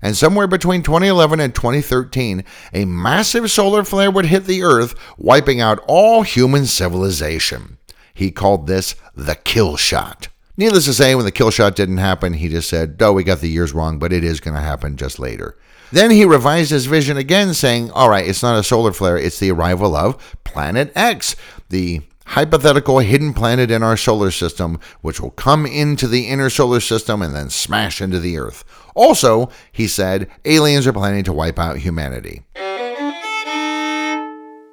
[0.02, 5.60] And somewhere between 2011 and 2013, a massive solar flare would hit the Earth, wiping
[5.60, 7.78] out all human civilization.
[8.14, 10.28] He called this the kill shot.
[10.56, 13.40] Needless to say, when the kill shot didn't happen, he just said, Oh, we got
[13.40, 15.56] the years wrong, but it is going to happen just later.
[15.92, 19.38] Then he revised his vision again, saying, All right, it's not a solar flare, it's
[19.38, 21.36] the arrival of Planet X,
[21.68, 26.80] the hypothetical hidden planet in our solar system, which will come into the inner solar
[26.80, 28.64] system and then smash into the Earth.
[28.94, 32.42] Also, he said, aliens are planning to wipe out humanity.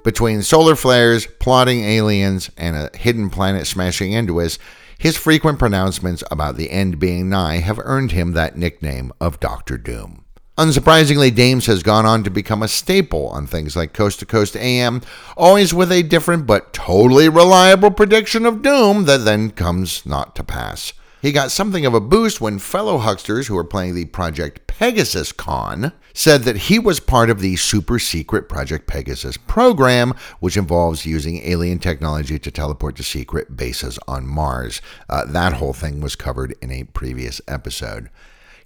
[0.02, 4.58] Between solar flares, plotting aliens, and a hidden planet smashing into us,
[4.98, 9.78] his frequent pronouncements about the end being nigh have earned him that nickname of Doctor
[9.78, 10.23] Doom.
[10.56, 14.56] Unsurprisingly, Dames has gone on to become a staple on things like Coast to Coast
[14.56, 15.02] AM,
[15.36, 20.44] always with a different but totally reliable prediction of doom that then comes not to
[20.44, 20.92] pass.
[21.20, 25.32] he got something of a boost when fellow hucksters who were playing the Project Pegasus
[25.32, 31.04] Con said that he was part of the super secret Project Pegasus program, which involves
[31.04, 34.80] using alien technology to teleport to secret bases on Mars.
[35.08, 38.08] Uh, that whole thing was covered in a previous episode.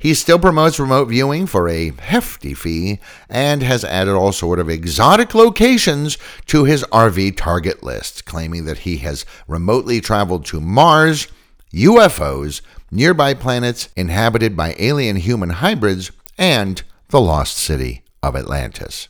[0.01, 4.71] He still promotes remote viewing for a hefty fee and has added all sort of
[4.71, 11.27] exotic locations to his RV target list, claiming that he has remotely traveled to Mars,
[11.73, 12.61] UFOs,
[12.93, 19.09] nearby planets inhabited by alien human hybrids, and the lost city of Atlantis.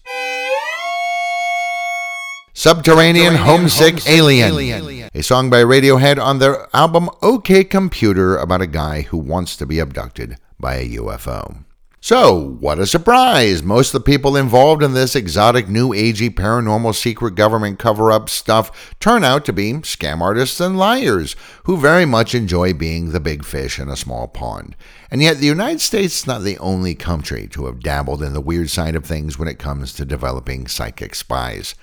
[2.54, 4.48] Subterranean, Subterranean Homesick, Homesick Alien.
[4.48, 5.10] Alien.
[5.14, 9.66] A song by Radiohead on their album OK Computer about a guy who wants to
[9.66, 11.64] be abducted by a UFO.
[12.00, 13.64] So, what a surprise!
[13.64, 18.30] Most of the people involved in this exotic, new agey, paranormal, secret government cover up
[18.30, 21.34] stuff turn out to be scam artists and liars
[21.64, 24.76] who very much enjoy being the big fish in a small pond.
[25.10, 28.40] And yet, the United States is not the only country to have dabbled in the
[28.40, 31.74] weird side of things when it comes to developing psychic spies.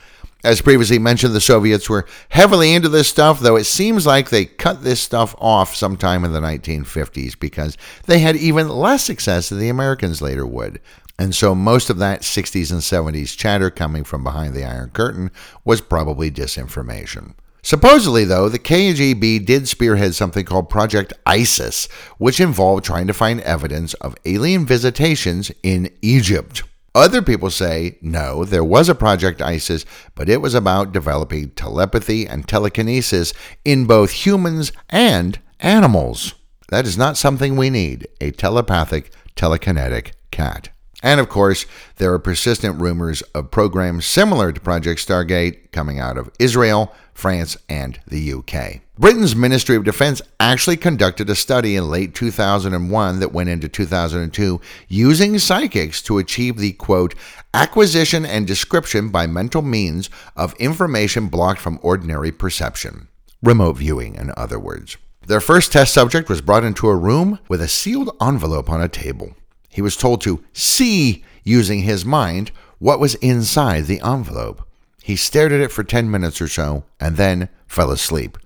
[0.46, 4.46] As previously mentioned, the Soviets were heavily into this stuff, though it seems like they
[4.46, 7.76] cut this stuff off sometime in the 1950s because
[8.06, 10.80] they had even less success than the Americans later would.
[11.18, 15.32] And so most of that 60s and 70s chatter coming from behind the Iron Curtain
[15.64, 17.34] was probably disinformation.
[17.64, 21.88] Supposedly, though, the KGB did spearhead something called Project ISIS,
[22.20, 26.62] which involved trying to find evidence of alien visitations in Egypt.
[26.96, 29.86] Other people say, no, there was a Project ISIS,
[30.16, 33.34] but it was about developing telepathy and telekinesis
[33.66, 36.36] in both humans and animals.
[36.70, 40.70] That is not something we need a telepathic, telekinetic cat.
[41.04, 41.66] And of course,
[41.98, 47.58] there are persistent rumors of programs similar to Project Stargate coming out of Israel, France,
[47.68, 48.85] and the UK.
[48.98, 54.62] Britain's Ministry of Defense actually conducted a study in late 2001 that went into 2002
[54.88, 57.14] using psychics to achieve the quote,
[57.54, 63.10] acquisition and description by mental means of information blocked from ordinary perception.
[63.43, 64.96] Remote viewing, in other words.
[65.28, 68.88] Their first test subject was brought into a room with a sealed envelope on a
[68.88, 69.36] table.
[69.68, 74.66] He was told to see, using his mind, what was inside the envelope.
[75.04, 78.38] He stared at it for 10 minutes or so and then fell asleep.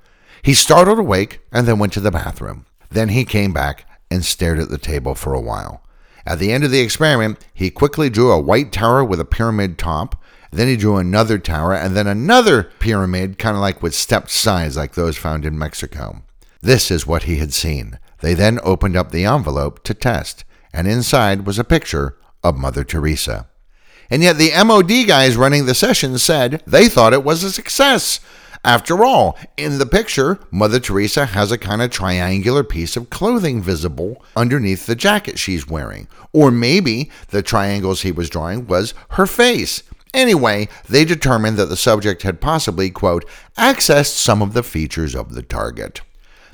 [0.42, 2.66] He startled awake and then went to the bathroom.
[2.90, 5.84] Then he came back and stared at the table for a while.
[6.26, 9.78] At the end of the experiment, he quickly drew a white tower with a pyramid
[9.78, 10.22] top.
[10.52, 14.78] Then he drew another tower and then another pyramid, kind of like with stepped sides
[14.78, 16.24] like those found in Mexico.
[16.62, 18.00] This is what he had seen.
[18.22, 22.84] They then opened up the envelope to test and inside was a picture of Mother
[22.84, 23.48] Teresa.
[24.10, 28.20] And yet the MOD guys running the session said they thought it was a success.
[28.66, 33.62] After all, in the picture, Mother Teresa has a kind of triangular piece of clothing
[33.62, 36.10] visible underneath the jacket she's wearing.
[36.34, 39.84] Or maybe the triangles he was drawing was her face.
[40.14, 43.26] Anyway, they determined that the subject had possibly, quote,
[43.58, 46.02] accessed some of the features of the target.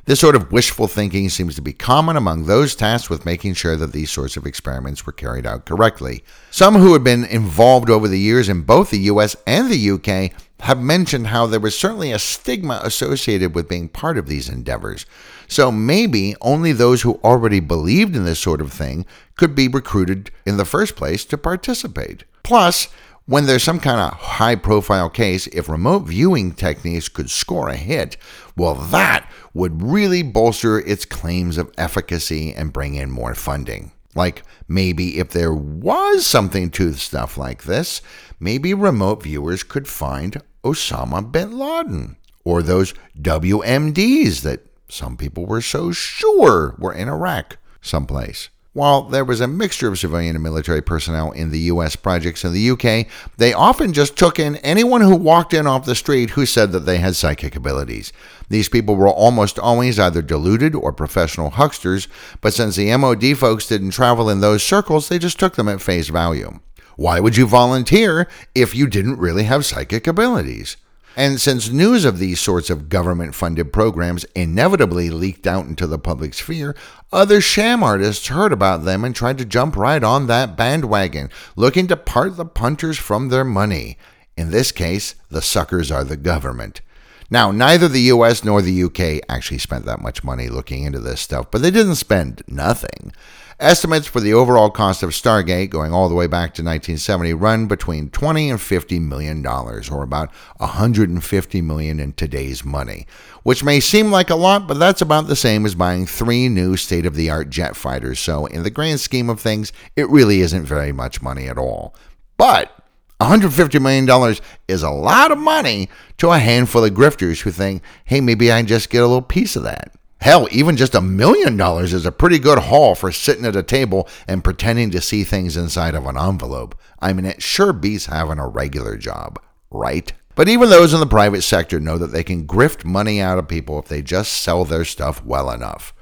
[0.06, 3.76] This sort of wishful thinking seems to be common among those tasked with making sure
[3.76, 6.24] that these sorts of experiments were carried out correctly.
[6.52, 10.32] Some who had been involved over the years in both the US and the UK
[10.62, 15.06] have mentioned how there was certainly a stigma associated with being part of these endeavors.
[15.48, 20.32] So maybe only those who already believed in this sort of thing could be recruited
[20.46, 22.24] in the first place to participate.
[22.44, 22.88] Plus,
[23.28, 27.76] when there's some kind of high profile case, if remote viewing techniques could score a
[27.76, 28.18] hit,
[28.56, 33.92] well, that would really bolster its claims of efficacy and bring in more funding.
[34.16, 38.02] Like maybe if there was something to stuff like this,
[38.40, 45.62] maybe remote viewers could find Osama bin Laden or those WMDs that some people were
[45.62, 48.50] so sure were in Iraq someplace.
[48.76, 52.52] While there was a mixture of civilian and military personnel in the US projects in
[52.52, 53.08] the UK,
[53.38, 56.82] they often just took in anyone who walked in off the street who said that
[56.82, 58.12] they had psychic abilities.
[58.50, 62.10] These people were almost always either deluded or professional hucksters,
[62.42, 65.82] but since the MOD folks didn't travel in those circles, they just took them at
[65.82, 66.60] face value.
[66.98, 70.76] Why would you volunteer if you didn't really have psychic abilities?
[71.16, 75.98] And since news of these sorts of government funded programs inevitably leaked out into the
[75.98, 76.76] public sphere,
[77.12, 81.88] other sham artists heard about them and tried to jump right on that bandwagon, looking
[81.88, 83.98] to part the punters from their money.
[84.36, 86.82] In this case, the suckers are the government.
[87.30, 91.22] Now, neither the US nor the UK actually spent that much money looking into this
[91.22, 93.14] stuff, but they didn't spend nothing.
[93.58, 97.68] Estimates for the overall cost of Stargate, going all the way back to 1970, run
[97.68, 103.08] between 20 and 50 million dollars, or about 150 million in today's money,
[103.44, 106.76] which may seem like a lot, but that's about the same as buying three new
[106.76, 108.20] state-of-the-art jet fighters.
[108.20, 111.96] So, in the grand scheme of things, it really isn't very much money at all.
[112.36, 112.78] But
[113.22, 114.36] $150 million
[114.68, 115.88] is a lot of money
[116.18, 119.22] to a handful of grifters who think, hey, maybe I can just get a little
[119.22, 119.94] piece of that.
[120.22, 123.64] Hell, even just a million dollars is a pretty good haul for sitting at a
[123.64, 126.76] table and pretending to see things inside of an envelope.
[127.00, 129.40] I mean, it sure beats having a regular job,
[129.70, 130.12] right?
[130.34, 133.48] But even those in the private sector know that they can grift money out of
[133.48, 135.94] people if they just sell their stuff well enough.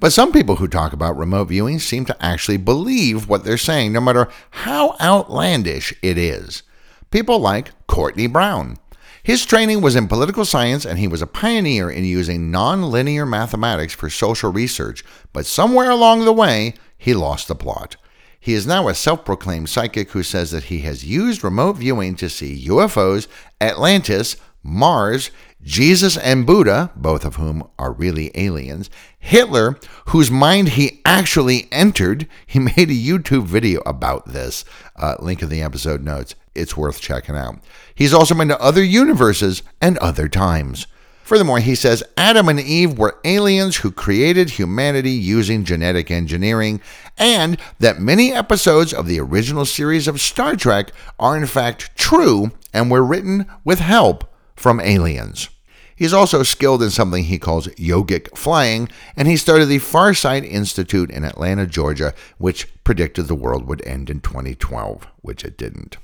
[0.00, 3.92] But some people who talk about remote viewing seem to actually believe what they're saying,
[3.92, 6.62] no matter how outlandish it is.
[7.10, 8.76] People like Courtney Brown.
[9.24, 13.94] His training was in political science, and he was a pioneer in using nonlinear mathematics
[13.94, 15.02] for social research,
[15.32, 17.96] but somewhere along the way, he lost the plot.
[18.38, 22.16] He is now a self proclaimed psychic who says that he has used remote viewing
[22.16, 23.26] to see UFOs,
[23.62, 25.30] Atlantis, Mars,
[25.62, 32.28] Jesus and Buddha, both of whom are really aliens, Hitler, whose mind he actually entered.
[32.46, 34.66] He made a YouTube video about this.
[34.96, 36.34] Uh, link in the episode notes.
[36.54, 37.58] It's worth checking out.
[37.94, 40.86] He's also been to other universes and other times.
[41.24, 46.82] Furthermore, he says Adam and Eve were aliens who created humanity using genetic engineering,
[47.16, 52.50] and that many episodes of the original series of Star Trek are in fact true
[52.74, 55.48] and were written with help from aliens.
[55.96, 61.10] He's also skilled in something he calls yogic flying, and he started the Farsight Institute
[61.10, 65.96] in Atlanta, Georgia, which predicted the world would end in 2012, which it didn't.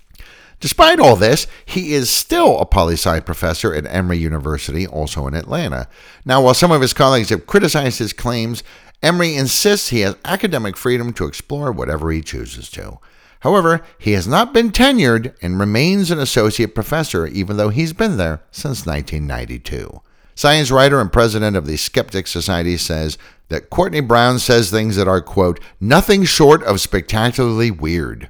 [0.60, 5.34] Despite all this, he is still a poli sci professor at Emory University, also in
[5.34, 5.88] Atlanta.
[6.24, 8.62] Now, while some of his colleagues have criticized his claims,
[9.02, 12.98] Emory insists he has academic freedom to explore whatever he chooses to.
[13.40, 18.18] However, he has not been tenured and remains an associate professor, even though he's been
[18.18, 20.02] there since 1992.
[20.34, 23.16] Science writer and president of the Skeptic Society says
[23.48, 28.28] that Courtney Brown says things that are, quote, nothing short of spectacularly weird.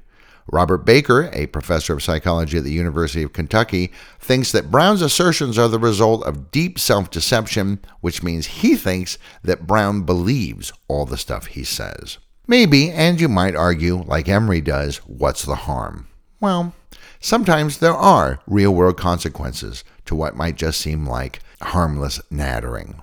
[0.53, 5.57] Robert Baker, a professor of psychology at the University of Kentucky, thinks that Brown's assertions
[5.59, 11.07] are the result of deep self deception, which means he thinks that Brown believes all
[11.07, 12.19] the stuff he says.
[12.47, 16.09] Maybe, and you might argue, like Emory does, what's the harm?
[16.41, 16.75] Well,
[17.21, 23.03] sometimes there are real world consequences to what might just seem like harmless nattering.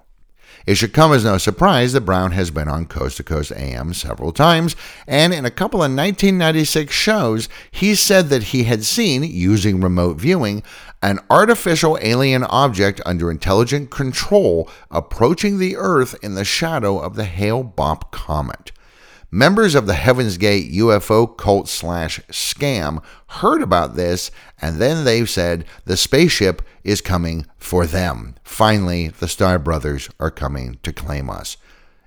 [0.67, 3.93] It should come as no surprise that Brown has been on Coast to Coast AM
[3.93, 4.75] several times,
[5.07, 10.17] and in a couple of 1996 shows, he said that he had seen, using remote
[10.17, 10.63] viewing,
[11.01, 17.23] an artificial alien object under intelligent control approaching the Earth in the shadow of the
[17.23, 18.73] Hale Bopp comet.
[19.31, 25.25] Members of the Heaven's Gate UFO cult slash scam heard about this, and then they
[25.25, 28.35] said the spaceship is coming for them.
[28.41, 31.57] Finally, the Star Brothers are coming to claim us.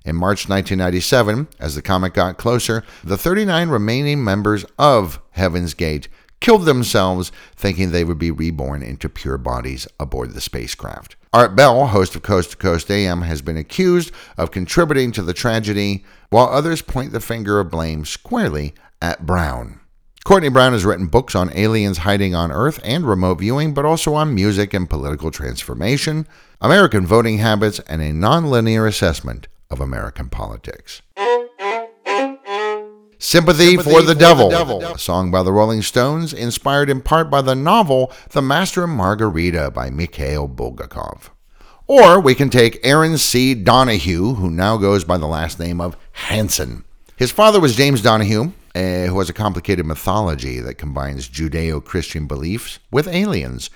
[0.03, 6.09] In March 1997, as the comet got closer, the 39 remaining members of Heaven's Gate
[6.41, 11.17] killed themselves, thinking they would be reborn into pure bodies aboard the spacecraft.
[11.33, 15.33] Art Bell, host of Coast to Coast AM, has been accused of contributing to the
[15.33, 19.79] tragedy, while others point the finger of blame squarely at Brown.
[20.25, 24.15] Courtney Brown has written books on aliens hiding on Earth and remote viewing, but also
[24.15, 26.27] on music and political transformation,
[26.61, 31.01] American voting habits, and a nonlinear assessment of American politics.
[33.23, 36.89] Sympathy, Sympathy for, the, for devil, the, devil, a song by the Rolling Stones, inspired
[36.89, 41.29] in part by the novel The Master and Margarita by Mikhail Bulgakov.
[41.87, 43.53] Or we can take Aaron C.
[43.55, 46.85] Donahue, who now goes by the last name of Hansen.
[47.15, 52.27] His father was James Donahue, uh, who has a complicated mythology that combines Judeo Christian
[52.27, 53.69] beliefs with aliens.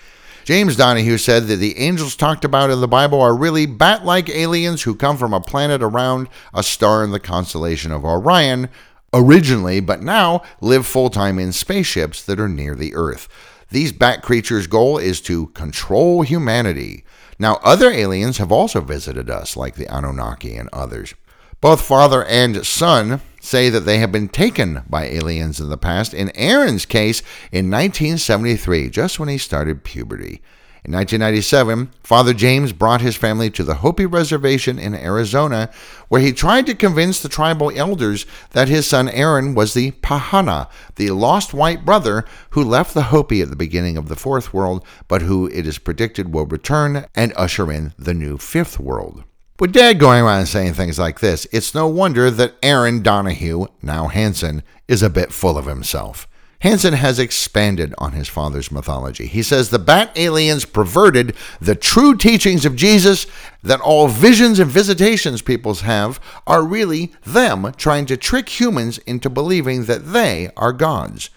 [0.44, 4.30] James Donahue said that the angels talked about in the Bible are really bat like
[4.30, 8.70] aliens who come from a planet around a star in the constellation of Orion,
[9.14, 13.28] originally, but now live full time in spaceships that are near the Earth.
[13.70, 17.04] These bat creatures' goal is to control humanity.
[17.38, 21.14] Now, other aliens have also visited us, like the Anunnaki and others.
[21.60, 26.12] Both father and son say that they have been taken by aliens in the past.
[26.12, 30.42] In Aaron's case, in 1973, just when he started puberty.
[30.86, 35.70] In 1997, Father James brought his family to the Hopi Reservation in Arizona,
[36.08, 40.68] where he tried to convince the tribal elders that his son Aaron was the Pahana,
[40.96, 44.84] the lost white brother who left the Hopi at the beginning of the Fourth World,
[45.08, 49.24] but who it is predicted will return and usher in the new Fifth World.
[49.58, 54.08] With Dad going around saying things like this, it's no wonder that Aaron Donahue, now
[54.08, 56.28] Hansen, is a bit full of himself.
[56.64, 59.26] Hansen has expanded on his father's mythology.
[59.26, 63.26] He says the Bat aliens perverted the true teachings of Jesus,
[63.62, 69.28] that all visions and visitations peoples have are really them trying to trick humans into
[69.28, 71.28] believing that they are gods.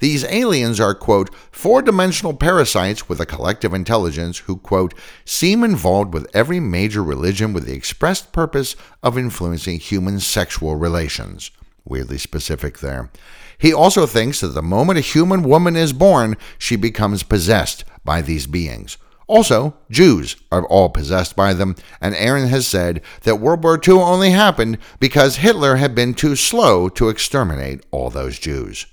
[0.00, 4.92] These aliens are, quote, four dimensional parasites with a collective intelligence who, quote,
[5.24, 11.50] seem involved with every major religion with the expressed purpose of influencing human sexual relations.
[11.86, 13.10] Weirdly specific there.
[13.58, 18.20] He also thinks that the moment a human woman is born, she becomes possessed by
[18.20, 18.98] these beings.
[19.26, 23.94] Also, Jews are all possessed by them, and Aaron has said that World War II
[23.94, 28.86] only happened because Hitler had been too slow to exterminate all those Jews.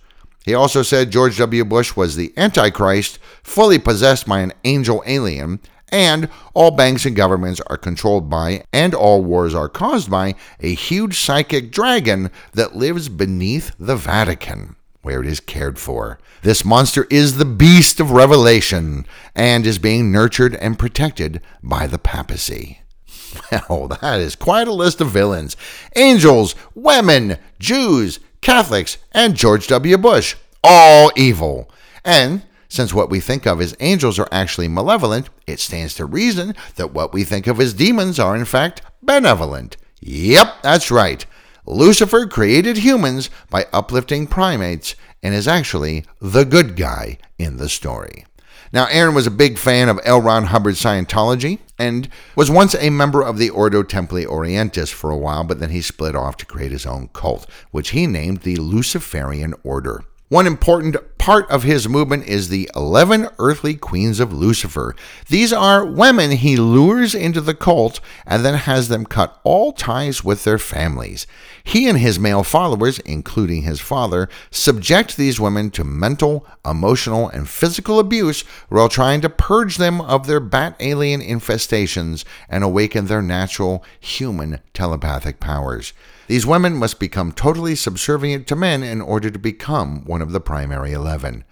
[0.46, 1.66] He also said George W.
[1.66, 5.60] Bush was the Antichrist, fully possessed by an angel alien,
[5.92, 10.74] and all banks and governments are controlled by, and all wars are caused by, a
[10.74, 16.20] huge psychic dragon that lives beneath the Vatican, where it is cared for.
[16.42, 22.00] This monster is the beast of Revelation and is being nurtured and protected by the
[22.00, 22.80] papacy.
[23.70, 25.56] Well, that is quite a list of villains
[25.96, 29.98] angels, women, Jews, Catholics, and George W.
[29.98, 30.36] Bush.
[30.64, 31.70] All evil.
[32.04, 36.56] And since what we think of as angels are actually malevolent, it stands to reason
[36.78, 39.76] that what we think of as demons are in fact benevolent.
[40.00, 41.26] Yep, that's right.
[41.66, 48.26] Lucifer created humans by uplifting primates and is actually the good guy in the story.
[48.72, 50.22] Now, Aaron was a big fan of L.
[50.22, 52.08] Ron Hubbard's Scientology and
[52.38, 55.82] was once a member of the Ordo Templi Orientis for a while, but then he
[55.82, 60.06] split off to create his own cult, which he named the Luciferian Order.
[60.32, 64.96] One important part of his movement is the 11 earthly queens of Lucifer.
[65.28, 70.24] These are women he lures into the cult and then has them cut all ties
[70.24, 71.28] with their families.
[71.66, 77.50] He and his male followers, including his father, subject these women to mental, emotional, and
[77.50, 83.22] physical abuse while trying to purge them of their bat alien infestations and awaken their
[83.22, 85.92] natural human telepathic powers.
[86.32, 90.40] These women must become totally subservient to men in order to become one of the
[90.40, 91.44] primary 11.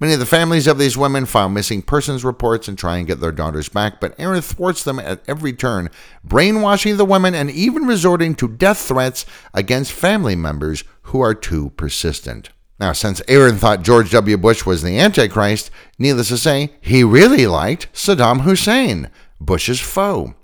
[0.00, 3.20] Many of the families of these women file missing persons reports and try and get
[3.20, 5.88] their daughters back, but Aaron thwarts them at every turn,
[6.24, 9.24] brainwashing the women and even resorting to death threats
[9.54, 12.50] against family members who are too persistent.
[12.80, 14.36] Now, since Aaron thought George W.
[14.36, 19.10] Bush was the Antichrist, needless to say, he really liked Saddam Hussein,
[19.40, 20.34] Bush's foe.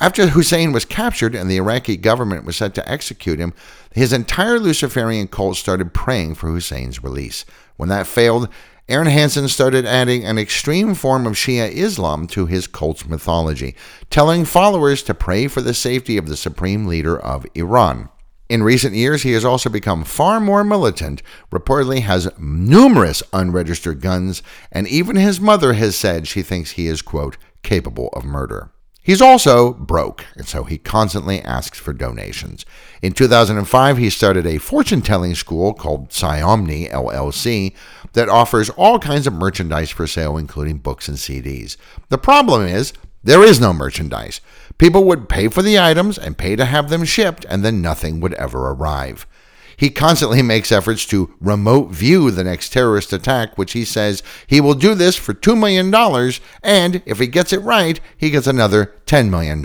[0.00, 3.54] After Hussein was captured and the Iraqi government was set to execute him,
[3.92, 7.44] his entire Luciferian cult started praying for Hussein's release.
[7.76, 8.48] When that failed,
[8.88, 13.76] Aaron Hansen started adding an extreme form of Shia Islam to his cult's mythology,
[14.10, 18.10] telling followers to pray for the safety of the supreme leader of Iran.
[18.50, 24.42] In recent years, he has also become far more militant, reportedly has numerous unregistered guns,
[24.70, 28.70] and even his mother has said she thinks he is, quote, capable of murder.
[29.04, 32.64] He's also broke, and so he constantly asks for donations.
[33.02, 37.74] In 2005, he started a fortune telling school called Psyomni LLC
[38.14, 41.76] that offers all kinds of merchandise for sale, including books and CDs.
[42.08, 44.40] The problem is, there is no merchandise.
[44.78, 48.20] People would pay for the items and pay to have them shipped, and then nothing
[48.20, 49.26] would ever arrive.
[49.76, 54.60] He constantly makes efforts to remote view the next terrorist attack, which he says he
[54.60, 55.94] will do this for $2 million,
[56.62, 59.64] and if he gets it right, he gets another $10 million.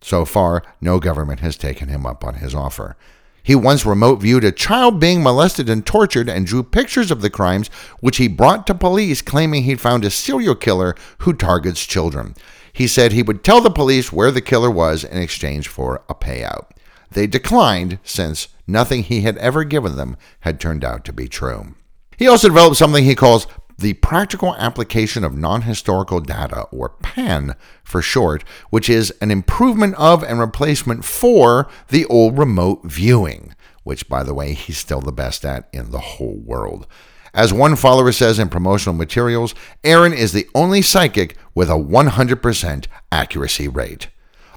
[0.00, 2.96] So far, no government has taken him up on his offer.
[3.42, 7.30] He once remote viewed a child being molested and tortured and drew pictures of the
[7.30, 7.68] crimes,
[8.00, 12.34] which he brought to police, claiming he'd found a serial killer who targets children.
[12.72, 16.14] He said he would tell the police where the killer was in exchange for a
[16.14, 16.66] payout.
[17.10, 21.74] They declined since nothing he had ever given them had turned out to be true.
[22.16, 23.46] He also developed something he calls
[23.78, 27.54] the Practical Application of Non Historical Data, or PAN
[27.84, 33.54] for short, which is an improvement of and replacement for the old remote viewing,
[33.84, 36.88] which, by the way, he's still the best at in the whole world.
[37.32, 39.54] As one follower says in promotional materials,
[39.84, 44.08] Aaron is the only psychic with a 100% accuracy rate.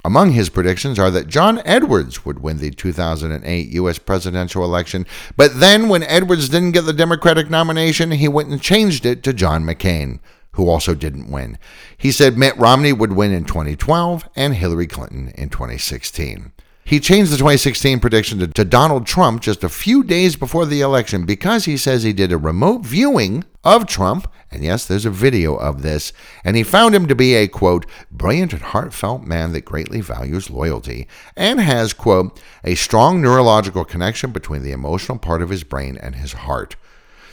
[0.03, 3.99] Among his predictions are that John Edwards would win the 2008 U.S.
[3.99, 5.05] presidential election,
[5.37, 9.33] but then when Edwards didn't get the Democratic nomination, he went and changed it to
[9.33, 10.19] John McCain,
[10.53, 11.57] who also didn't win.
[11.95, 16.51] He said Mitt Romney would win in 2012 and Hillary Clinton in 2016.
[16.83, 20.81] He changed the 2016 prediction to, to, Donald Trump just a few days before the
[20.81, 24.29] election because he says he did a remote viewing of Trump.
[24.49, 26.11] And yes, there's a video of this.
[26.43, 30.49] And he found him to be a, quote, brilliant and heartfelt man that greatly values
[30.49, 31.07] loyalty
[31.37, 36.15] and has, quote, a strong neurological connection between the emotional part of his brain and
[36.15, 36.75] his heart.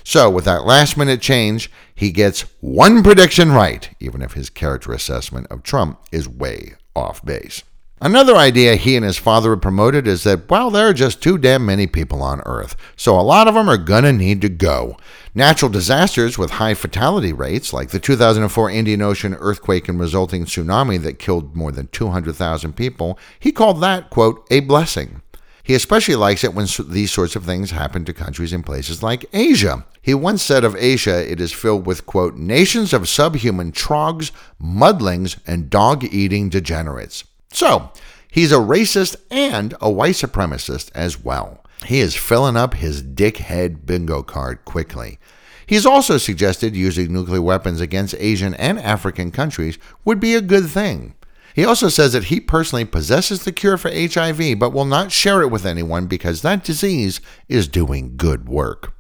[0.05, 4.93] So, with that last minute change, he gets one prediction right, even if his character
[4.93, 7.63] assessment of Trump is way off base.
[8.01, 11.37] Another idea he and his father have promoted is that, well, there are just too
[11.37, 14.97] damn many people on Earth, so a lot of them are gonna need to go.
[15.35, 21.03] Natural disasters with high fatality rates, like the 2004 Indian Ocean earthquake and resulting tsunami
[21.03, 25.21] that killed more than 200,000 people, he called that, quote, a blessing.
[25.65, 29.27] He especially likes it when these sorts of things happen to countries in places like
[29.33, 29.85] Asia.
[30.01, 34.31] He once said of Asia, it is filled with, quote, nations of subhuman trogs,
[34.63, 37.25] mudlings, and dog eating degenerates.
[37.51, 37.91] So,
[38.31, 41.65] he's a racist and a white supremacist as well.
[41.87, 45.19] He is filling up his dickhead bingo card quickly.
[45.67, 50.69] He's also suggested using nuclear weapons against Asian and African countries would be a good
[50.69, 51.15] thing.
[51.55, 55.43] He also says that he personally possesses the cure for HIV but will not share
[55.43, 58.95] it with anyone because that disease is doing good work.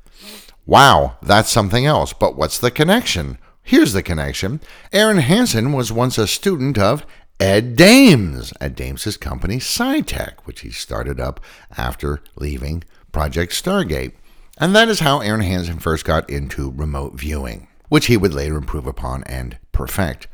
[0.66, 3.38] Wow, that's something else, but what's the connection?
[3.62, 4.60] Here's the connection.
[4.92, 7.06] Aaron Hansen was once a student of
[7.40, 11.38] Ed Dames at Dames' company Psi Tech, which he started up
[11.76, 12.82] after leaving
[13.12, 14.12] Project Stargate.
[14.58, 18.56] And that is how Aaron Hansen first got into remote viewing, which he would later
[18.56, 20.26] improve upon and perfect.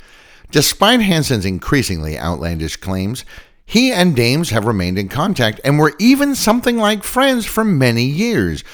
[0.50, 3.26] Despite Hansen's increasingly outlandish claims,
[3.66, 8.04] he and Dames have remained in contact and were even something like friends for many
[8.04, 8.64] years.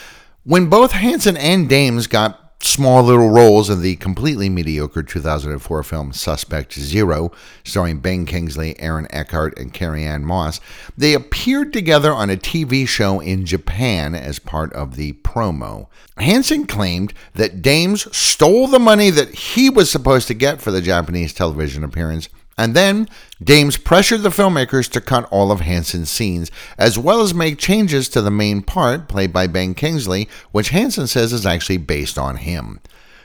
[0.44, 6.12] When both Hansen and Dames got small little roles in the completely mediocre 2004 film
[6.12, 7.32] Suspect Zero,
[7.64, 10.60] starring Ben Kingsley, Aaron Eckhart, and Carrie-Anne Moss.
[10.96, 15.86] They appeared together on a TV show in Japan as part of the promo.
[16.18, 20.82] Hansen claimed that Dames stole the money that he was supposed to get for the
[20.82, 23.08] Japanese television appearance and then
[23.42, 28.08] Dames pressured the filmmakers to cut all of Hansen's scenes, as well as make changes
[28.10, 32.36] to the main part, played by Ben Kingsley, which Hansen says is actually based on
[32.36, 32.80] him.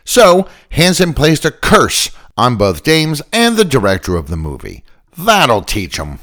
[0.06, 4.84] So, Hansen placed a curse on both Dames and the director of the movie.
[5.18, 6.20] That'll teach 'em.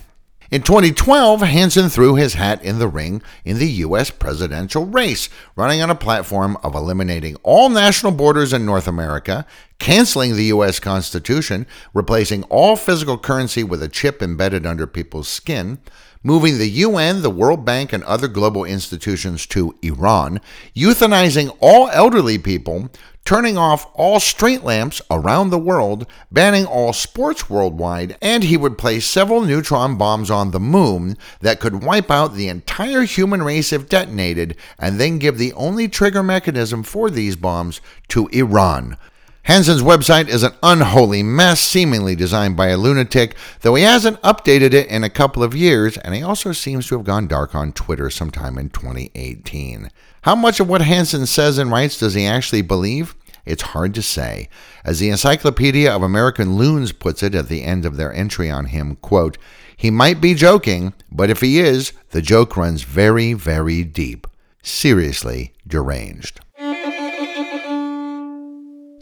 [0.53, 4.11] In 2012, Hansen threw his hat in the ring in the U.S.
[4.11, 9.47] presidential race, running on a platform of eliminating all national borders in North America,
[9.79, 10.79] canceling the U.S.
[10.79, 15.79] Constitution, replacing all physical currency with a chip embedded under people's skin,
[16.23, 20.41] moving the UN, the World Bank, and other global institutions to Iran,
[20.75, 22.91] euthanizing all elderly people,
[23.25, 28.79] turning off all street lamps around the world, banning all sports worldwide, and he would
[28.79, 33.73] place several neutron bombs on the moon that could wipe out the entire human race
[33.73, 38.97] if detonated, and then give the only trigger mechanism for these bombs to Iran.
[39.45, 44.73] Hansen's website is an unholy mess, seemingly designed by a lunatic, though he hasn't updated
[44.73, 47.73] it in a couple of years, and he also seems to have gone dark on
[47.73, 49.91] Twitter sometime in 2018.
[50.23, 53.17] How much of what Hansen says and writes does he actually believe?
[53.45, 54.49] It's hard to say.
[54.85, 58.67] As the Encyclopedia of American Loons puts it at the end of their entry on
[58.67, 59.39] him, quote,
[59.77, 64.29] he might be joking, but if he is, the joke runs very, very deep.
[64.63, 66.39] Seriously deranged.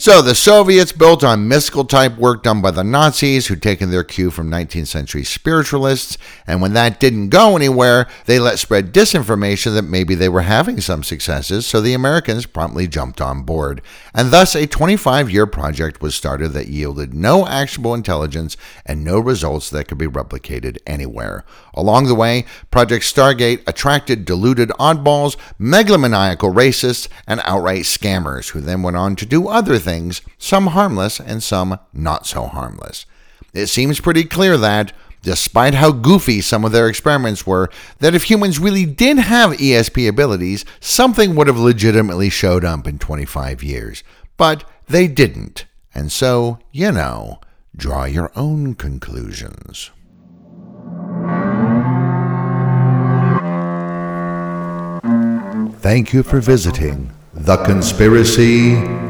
[0.01, 4.03] So the Soviets built on mystical type work done by the Nazis, who'd taken their
[4.03, 9.75] cue from 19th century spiritualists, and when that didn't go anywhere, they let spread disinformation
[9.75, 13.83] that maybe they were having some successes, so the Americans promptly jumped on board.
[14.15, 19.19] And thus a 25 year project was started that yielded no actionable intelligence and no
[19.19, 21.45] results that could be replicated anywhere.
[21.75, 28.83] Along the way, Project Stargate attracted deluded oddballs, megalomaniacal racists, and outright scammers, who then
[28.83, 33.07] went on to do other things things, some harmless and some not so harmless.
[33.53, 37.69] It seems pretty clear that, despite how goofy some of their experiments were,
[37.99, 43.01] that if humans really did have ESP abilities, something would have legitimately showed up in
[43.01, 44.05] 25 years.
[44.37, 45.67] But they didn't.
[45.93, 47.41] And so, you know,
[47.77, 49.91] draw your own conclusions.
[55.81, 59.10] Thank you for visiting The Conspiracy